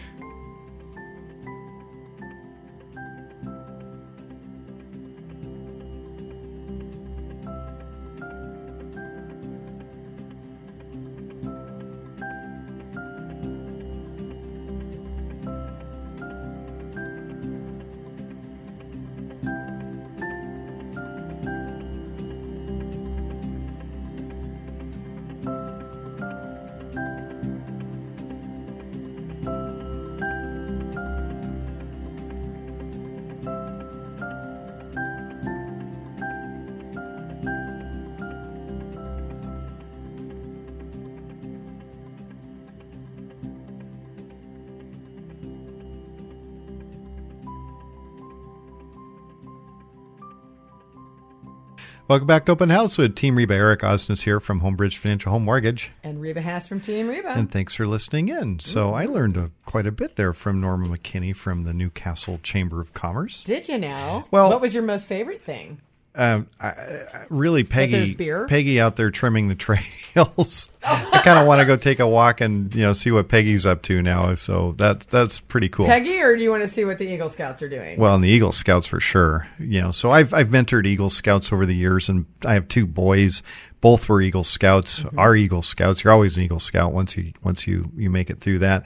[52.14, 53.56] Welcome back to Open House with Team Reba.
[53.56, 55.92] Eric Osnes here from Homebridge Financial Home Mortgage.
[56.04, 57.30] And Reba Haas from Team Reba.
[57.30, 58.60] And thanks for listening in.
[58.60, 58.96] So Mm-hmm.
[58.96, 62.94] I learned a, quite a bit there from Norma McKinney from the Newcastle Chamber of
[62.94, 63.44] Commerce.
[63.44, 64.26] Did you know?
[64.30, 65.82] Well- what was your most favorite thing?
[66.14, 68.14] Um, I, I, really, Peggy?
[68.14, 69.56] Peggy out there trimming the
[70.14, 70.70] trails.
[70.84, 73.66] I kind of want to go take a walk and you know see what Peggy's
[73.66, 74.36] up to now.
[74.36, 75.86] So that's that's pretty cool.
[75.86, 78.00] Peggy, or do you want to see what the Eagle Scouts are doing?
[78.00, 79.48] Well, and the Eagle Scouts for sure.
[79.60, 82.86] You know, so I've I've mentored Eagle Scouts over the years, and I have two
[82.86, 83.42] boys.
[83.82, 85.02] Both were Eagle Scouts.
[85.02, 85.20] Mm-hmm.
[85.20, 86.04] Are Eagle Scouts.
[86.04, 88.86] You're always an Eagle Scout once you once you you make it through that.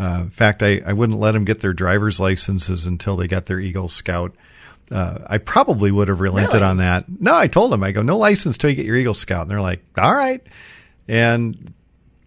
[0.00, 3.46] Uh, in fact, I, I wouldn't let them get their driver's licenses until they got
[3.46, 4.34] their Eagle Scout.
[4.90, 6.64] Uh, I probably would have relented Really?
[6.64, 7.04] on that.
[7.20, 9.42] No, I told them, I go, no license till you get your Eagle Scout.
[9.42, 10.44] And they're like, all right.
[11.08, 11.72] And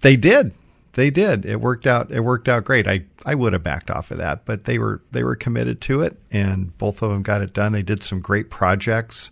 [0.02, 0.54] they did.
[0.94, 1.46] They did.
[1.46, 2.10] It worked out.
[2.10, 2.88] It worked out great.
[2.88, 6.02] I, I would have backed off of that, but they were they were committed to
[6.02, 7.74] it, and both of them got it done.
[7.74, 9.32] They did some great projects,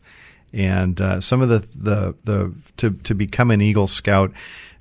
[0.52, 4.34] and uh, some of the the the to to become an Eagle Scout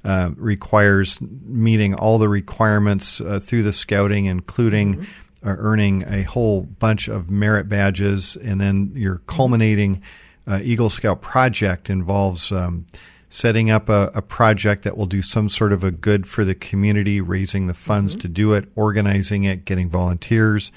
[0.04, 5.06] uh, requires meeting all the requirements uh, through the scouting, including
[5.46, 10.02] uh, earning a whole bunch of merit badges, and then your culminating
[10.48, 12.50] uh, Eagle Scout project involves.
[12.50, 12.86] Um,
[13.32, 16.54] setting up a, a project that will do some sort of a good for the
[16.54, 20.70] community, raising the funds to do it, organizing it, getting volunteers,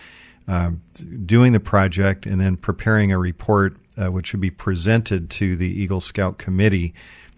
[0.48, 0.82] um,
[1.26, 5.68] doing the project, and then preparing a report uh, which would be presented to the
[5.68, 6.94] Eagle Scout Committee,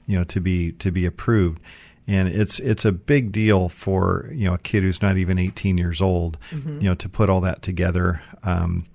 [0.05, 1.63] you know, to be to be approved.
[2.05, 5.79] And it's it's a big deal for you know a kid who's not even 18
[5.79, 6.37] years old,
[6.79, 8.21] you know, to put all that together.
[8.43, 8.85] Um,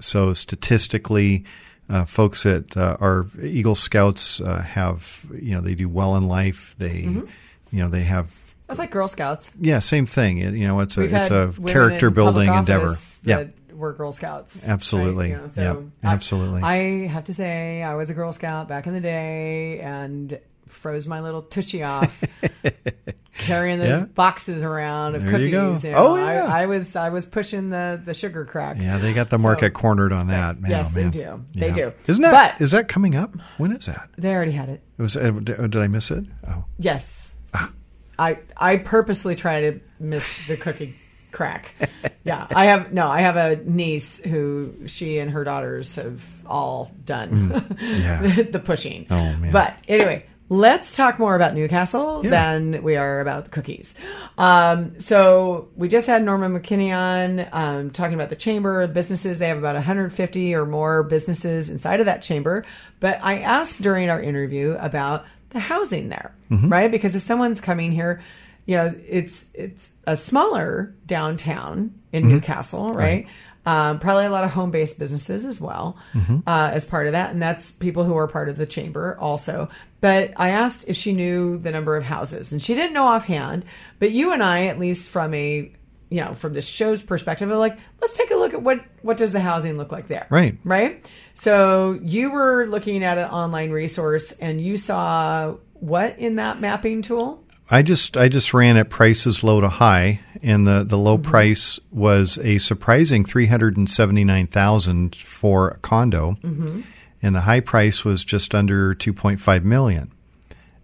[0.00, 1.44] so statistically,
[1.88, 6.24] uh, folks that uh, are Eagle Scouts uh, have, you know, they do well in
[6.28, 6.74] life.
[6.78, 7.26] They, Mm-hmm.
[7.72, 9.50] you know, they have, it was like Girl Scouts.
[9.60, 10.38] yeah, same thing.
[10.38, 12.94] It- you know, it's a We've it's a character building endeavor.
[13.24, 14.68] Yeah, we're Girl Scouts.
[14.68, 15.26] Absolutely.
[15.26, 15.36] right?
[15.36, 16.62] You know, so Yep, I- absolutely.
[16.62, 20.38] I, have to say, I was a Girl Scout back in the day and
[20.68, 22.22] froze my little tushy off
[23.38, 24.04] carrying those Yeah.
[24.06, 25.84] boxes around of There cookies.
[25.84, 25.96] you know.
[25.96, 26.44] Oh, yeah.
[26.44, 28.76] I, I was I was pushing the the sugar crack.
[28.80, 30.60] yeah, they got the market So- cornered on that.
[30.60, 31.44] Man, yes, oh, they do.
[31.54, 31.72] They Yeah.
[31.74, 31.92] do.
[32.06, 33.34] Isn't that But- is that coming up?
[33.58, 34.10] When is that?
[34.18, 34.82] They already had it.
[34.98, 36.24] It was uh, did, did I miss it?
[36.48, 37.34] Oh, Yes.
[37.54, 37.70] Ah.
[38.18, 40.94] I I purposely try to miss the cookie
[41.30, 41.72] crack.
[42.24, 43.06] Yeah, I have no.
[43.06, 48.20] I have a niece who she and her daughters have all done yeah.
[48.22, 49.04] the, the pushing.
[49.06, 49.12] Mm.
[49.20, 49.52] Oh, man.
[49.52, 52.30] But anyway, let's talk more about Newcastle Yeah.
[52.30, 53.94] than we are about cookies.
[54.38, 59.38] Um, so we just had Norma McKinney on um, talking about the chamber businesses.
[59.38, 62.64] They have about 150 or more businesses inside of that chamber.
[63.00, 66.68] But I asked during our interview about the housing there, Mm-hmm.
[66.70, 66.90] right?
[66.90, 68.22] Because if someone's coming here,
[68.64, 72.32] you know, it's it's a smaller downtown in Mm-hmm.
[72.32, 73.26] Newcastle, right?
[73.68, 76.38] Um, probably a lot of home based businesses as well Mm-hmm.
[76.46, 77.30] uh, as part of that.
[77.32, 79.68] And that's people who are part of the chamber also.
[80.00, 83.64] But I asked if she knew the number of houses, and she didn't know offhand.
[83.98, 85.70] But you and I, at least from a
[86.10, 89.16] you know from this show's perspective, are like, let's take a look at what what
[89.18, 90.56] does the housing look like there, Right.
[90.64, 91.04] Right.
[91.34, 97.02] So you were looking at an online resource, and you saw what in that mapping
[97.02, 97.44] tool?
[97.70, 101.78] I just I just ran at prices low to high, and the the low price
[101.90, 106.36] was a surprising three hundred and seventy nine thousand for a condo,
[107.22, 110.10] and the high price was just under two point five million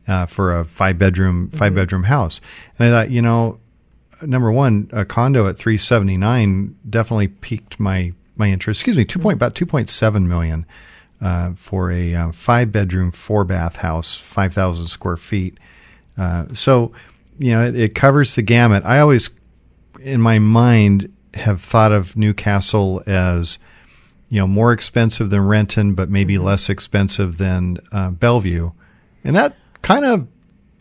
[0.09, 2.41] uh, for a five bedroom 5 bedroom house.
[2.79, 3.59] And I thought, you know,
[4.23, 8.81] number one, a condo at three seventy nine definitely piqued my my interest.
[8.81, 10.67] Excuse me, two point about two point seven million
[11.21, 15.59] uh, for a uh, five bedroom four bath house, five thousand square feet.
[16.17, 16.93] Uh, so,
[17.39, 18.85] you know, it, it covers the gamut.
[18.85, 19.31] I always,
[20.05, 23.59] in my mind, have thought of Newcastle as,
[24.29, 28.71] you know, more expensive than Renton, but maybe less expensive than uh, Bellevue,
[29.25, 30.29] and that kind of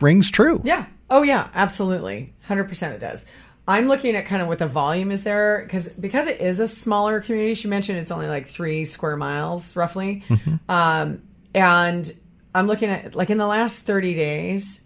[0.00, 0.60] rings true.
[0.64, 0.86] Yeah.
[1.10, 2.34] Oh yeah, absolutely.
[2.48, 3.26] 100% it does.
[3.66, 6.68] I'm looking at kind of what the volume is there because because it is a
[6.68, 7.54] smaller community.
[7.54, 10.22] She mentioned it's only like three square miles roughly,
[10.68, 11.22] um,
[11.54, 12.12] and
[12.54, 14.82] I'm looking at like in the last 30 days,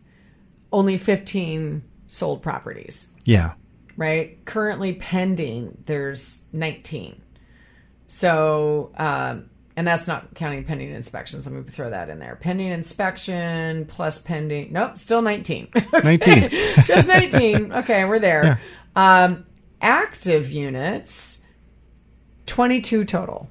[0.71, 3.09] only 15 sold properties.
[3.25, 3.55] Yeah.
[3.99, 4.45] Right.
[4.45, 7.21] Currently pending, there's 19.
[8.07, 11.49] So, um, and that's not counting pending inspections.
[11.49, 12.37] Let me throw that in there.
[12.37, 14.73] Pending inspection plus pending.
[14.73, 15.71] Nope, still 19.
[16.05, 16.51] 19.
[16.85, 17.73] Just 19.
[17.73, 18.61] Okay, we're there.
[18.95, 19.47] Um,
[19.81, 21.43] active units,
[22.47, 23.49] 22 total.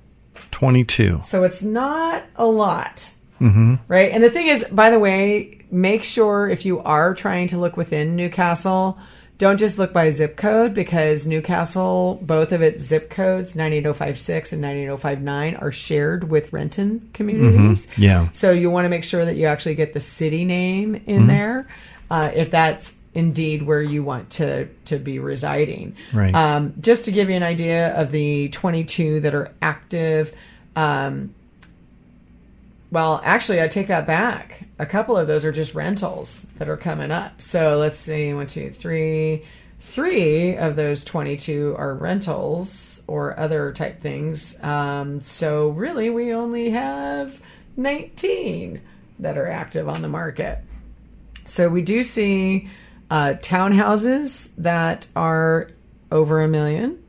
[0.51, 1.19] 22.
[1.23, 3.11] So it's not a lot.
[3.41, 3.75] Mm-hmm.
[3.89, 4.13] Right.
[4.13, 7.75] And the thing is, by the way, make sure if you are trying to look
[7.75, 8.97] within Newcastle
[9.37, 14.61] don't just look by zip code because Newcastle, both of its zip codes, 98056 and
[14.61, 17.87] 98059, are shared with Renton communities.
[17.97, 18.29] Yeah.
[18.31, 21.27] So you want to make sure that you actually get the city name in Mm-hmm.
[21.27, 21.67] there
[22.09, 25.95] uh, if that's indeed where you want to, to be residing.
[26.13, 26.33] Right.
[26.33, 30.33] Um, just to give you an idea of the 22 that are active,
[30.75, 31.33] um,
[32.91, 34.66] well, actually, I take that back.
[34.79, 37.41] A couple of those are just rentals that are coming up.
[37.41, 39.43] So let's see, one, two, three.
[39.79, 44.61] Three of those 22 are rentals or other type things.
[44.63, 47.41] Um, so really, we only have
[47.75, 48.81] 19
[49.19, 50.59] that are active on the market.
[51.45, 52.69] So we do see
[53.09, 55.69] uh, townhouses that are
[56.11, 57.03] over a million.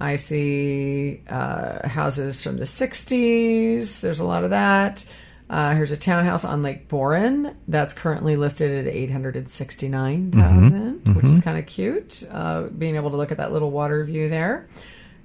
[0.00, 4.00] I see uh, houses from the 60s.
[4.00, 5.04] There's a lot of that.
[5.50, 11.58] Uh, here's a townhouse on Lake Boren that's currently listed at 869,000, which is kind
[11.58, 12.22] of cute.
[12.30, 14.68] Uh, being able to look at that little water view there.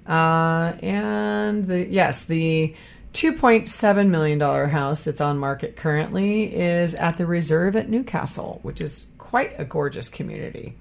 [0.07, 2.73] Uh, and the yes, the
[3.13, 8.81] 2.7 million dollar house that's on market currently is at the Reserve at Newcastle, which
[8.81, 10.75] is quite a gorgeous community.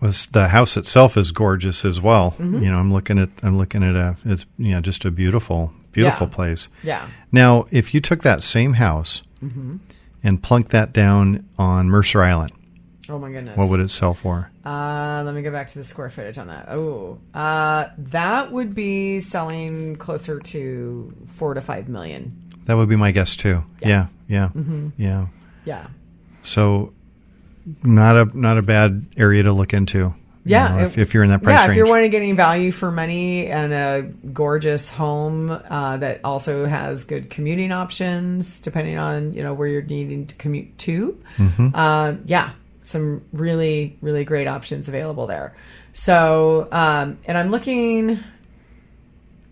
[0.00, 2.32] was the house itself is gorgeous as well.
[2.32, 2.64] Mm-hmm.
[2.64, 5.72] You know, I'm looking at I'm looking at a it's you know just a beautiful
[5.92, 6.34] beautiful Yeah.
[6.34, 6.68] place.
[6.82, 7.06] Yeah.
[7.30, 9.76] Now, if you took that same house Mm-hmm.
[10.24, 12.52] and plunked that down on Mercer Island,
[13.08, 13.56] Oh my goodness.
[13.56, 14.50] what would it sell for?
[14.64, 16.68] Uh, let me go back to the square footage on that.
[16.68, 22.32] Oh, uh, that would be selling closer to four to five million.
[22.66, 23.64] That would be my guess too.
[23.80, 24.90] Yeah, yeah, Mm-hmm.
[24.96, 25.26] yeah.
[25.64, 25.88] Yeah.
[26.44, 26.92] So,
[27.82, 30.14] not a not a bad area to look into.
[30.44, 32.22] You Yeah, know, if, if- you're in that price yeah, if you're wanting to get
[32.22, 38.60] any value for money and a gorgeous home uh, that also has good commuting options,
[38.60, 41.68] depending on you know where you're needing to commute to, Mm-hmm.
[41.74, 42.50] uh, yeah,
[42.82, 45.54] some really really great options available there.
[45.92, 48.18] So, um, and I'm looking.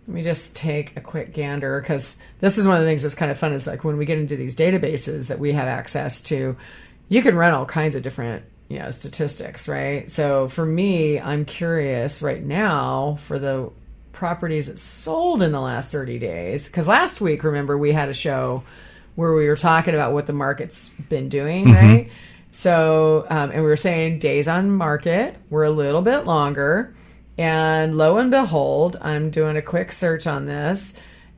[0.08, 3.14] Let me just take a quick gander because this is one of the things that's
[3.14, 3.52] kind of fun.
[3.52, 6.56] Is like when we get into these databases that we have access to,
[7.08, 10.08] you can run all kinds of different you know statistics, right?
[10.08, 13.70] So for me, I'm curious right now for the
[14.12, 18.14] properties that sold in the last 30 days because last week, remember, we had a
[18.14, 18.62] show
[19.16, 22.10] where we were talking about what the market's been doing, right?
[22.52, 26.94] So, um, and we were saying days on market were a little bit longer.
[27.38, 30.94] And lo and behold, I'm doing a quick search on this,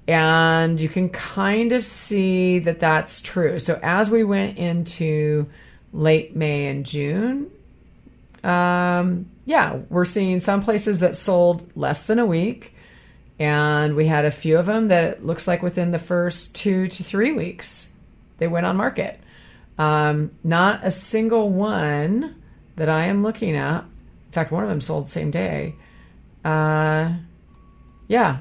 [0.09, 3.59] and you can kind of see that that's true.
[3.59, 5.47] So, as we went into
[5.93, 7.51] late May and June,
[8.45, 12.75] um, yeah, we're seeing some places that sold less than a week,
[13.39, 16.89] and we had a few of them that it looks like within the first two
[16.89, 17.93] to three weeks
[18.39, 19.21] they went on market.
[19.79, 22.43] Um, not a single one
[22.77, 23.83] that I am looking at.
[23.83, 25.75] In fact, one of them sold same day.
[26.45, 27.13] Uh,
[28.09, 28.41] yeah,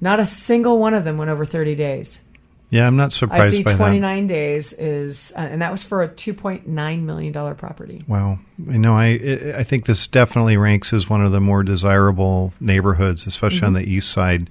[0.00, 2.26] not a single one of them went over 30 days.
[2.72, 3.54] Yeah, I'm not surprised.
[3.54, 6.66] I see by 29 days is, uh, and that was for a 2.9
[7.02, 7.98] million dollar property.
[7.98, 8.08] that.
[8.08, 12.52] Wow, you know, I I think this definitely ranks as one of the more desirable
[12.60, 14.48] neighborhoods, especially on the east side, and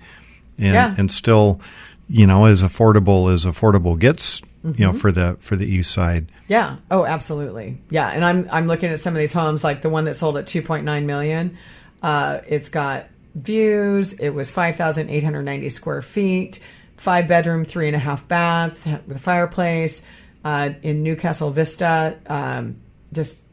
[0.60, 0.74] Mm-hmm.
[0.76, 0.96] Yeah.
[0.98, 1.60] and still,
[2.08, 4.42] you know, as affordable as affordable gets.
[4.42, 4.82] You Mm-hmm.
[4.84, 6.28] know, for the for the east side.
[6.48, 6.76] Yeah.
[6.92, 7.80] Oh, absolutely.
[7.90, 8.10] Yeah.
[8.12, 10.46] And I'm I'm looking at some of these homes, like the one that sold at
[10.46, 11.58] 2.9 million.
[12.04, 14.14] Uh, it's got views.
[14.14, 16.60] It was 5,890 square feet,
[17.02, 20.04] five bedroom, three and a half bath with a fireplace.
[20.44, 22.78] Uh, in Newcastle Vista, um,
[23.14, 23.44] just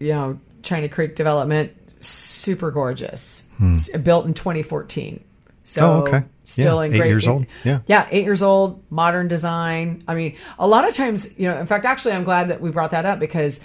[0.00, 3.44] you know, China Creek development, super gorgeous.
[3.62, 5.22] S- Built in 2014.
[5.64, 6.24] So Oh, okay.
[6.42, 7.46] still Yeah, in eight great years old.
[7.62, 7.78] Yeah.
[7.86, 10.02] yeah, eight years old, modern design.
[10.08, 12.70] I mean, a lot of times, you know, in fact, actually, I'm glad that we
[12.70, 13.60] brought that up because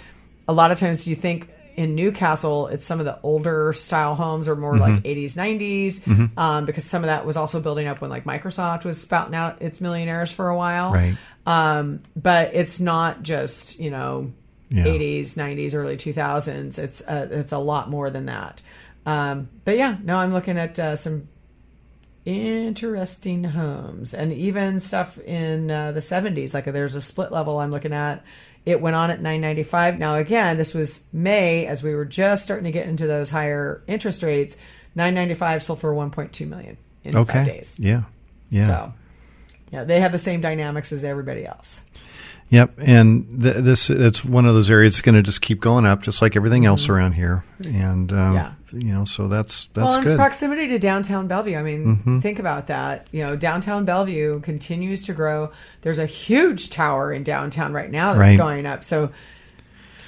[0.46, 4.48] a lot of times you think in Newcastle, it's some of the older style homes
[4.48, 4.94] or more Mm-hmm.
[4.96, 8.84] like 80s, 90s, um, because some of that was also building up when like Microsoft
[8.84, 10.92] was spouting out its millionaires for a while.
[10.92, 11.16] Right.
[11.46, 14.32] Um, but it's not just, you know,
[14.70, 14.84] Yeah.
[14.84, 16.78] 80s, 90s, early 2000s.
[16.78, 18.60] It's, uh, it's a lot more than that.
[19.06, 21.28] Um, but yeah, no, I'm looking at uh, some
[22.24, 27.70] interesting homes and even stuff in uh, the 70s like there's a split level i'm
[27.70, 28.22] looking at
[28.68, 32.64] it went on at 995 now again this was may as we were just starting
[32.64, 34.56] to get into those higher interest rates
[34.94, 37.32] 995 sold for 1.2 million in Okay.
[37.32, 38.02] five days Yeah.
[38.50, 38.64] Yeah.
[38.64, 38.92] so
[39.72, 41.80] yeah they have the same dynamics as everybody else
[42.50, 45.84] Yep, and th- this it's one of those areas that's going to just keep going
[45.84, 47.44] up, just like everything else around here.
[47.62, 48.34] And um, Mm-hmm.
[48.36, 48.52] Yeah.
[48.72, 50.16] You know, so that's that's well, and good.
[50.16, 51.56] proximity to downtown Bellevue.
[51.56, 53.08] I mean, think about that.
[53.12, 55.50] You know, downtown Bellevue continues to grow.
[55.82, 58.36] There's a huge tower in downtown right now that's Right.
[58.38, 58.84] going up.
[58.84, 59.10] So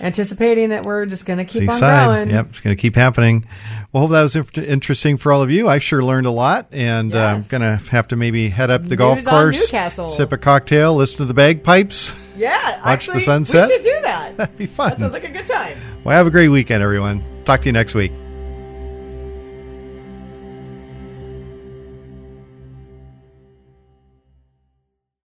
[0.03, 2.31] anticipating that we're just going to keep on growing.
[2.31, 3.45] Yep, it's going to keep happening.
[3.93, 5.69] Well, hope that was inf- interesting for all of you.
[5.69, 7.49] I sure learned a lot, and uh, I'm Yes.
[7.49, 10.09] going to have to maybe head up the golf News on course, Newcastle.
[10.09, 12.15] sip a cocktail, listen to the bagpipes.
[12.37, 13.69] Yeah, Watch actually, the sunset?
[13.69, 14.37] We should do that.
[14.39, 14.91] That'd be fun.
[14.91, 15.77] That sounds like a good time.
[16.03, 17.23] Well, have a great weekend, everyone.
[17.45, 18.13] Talk to you next week.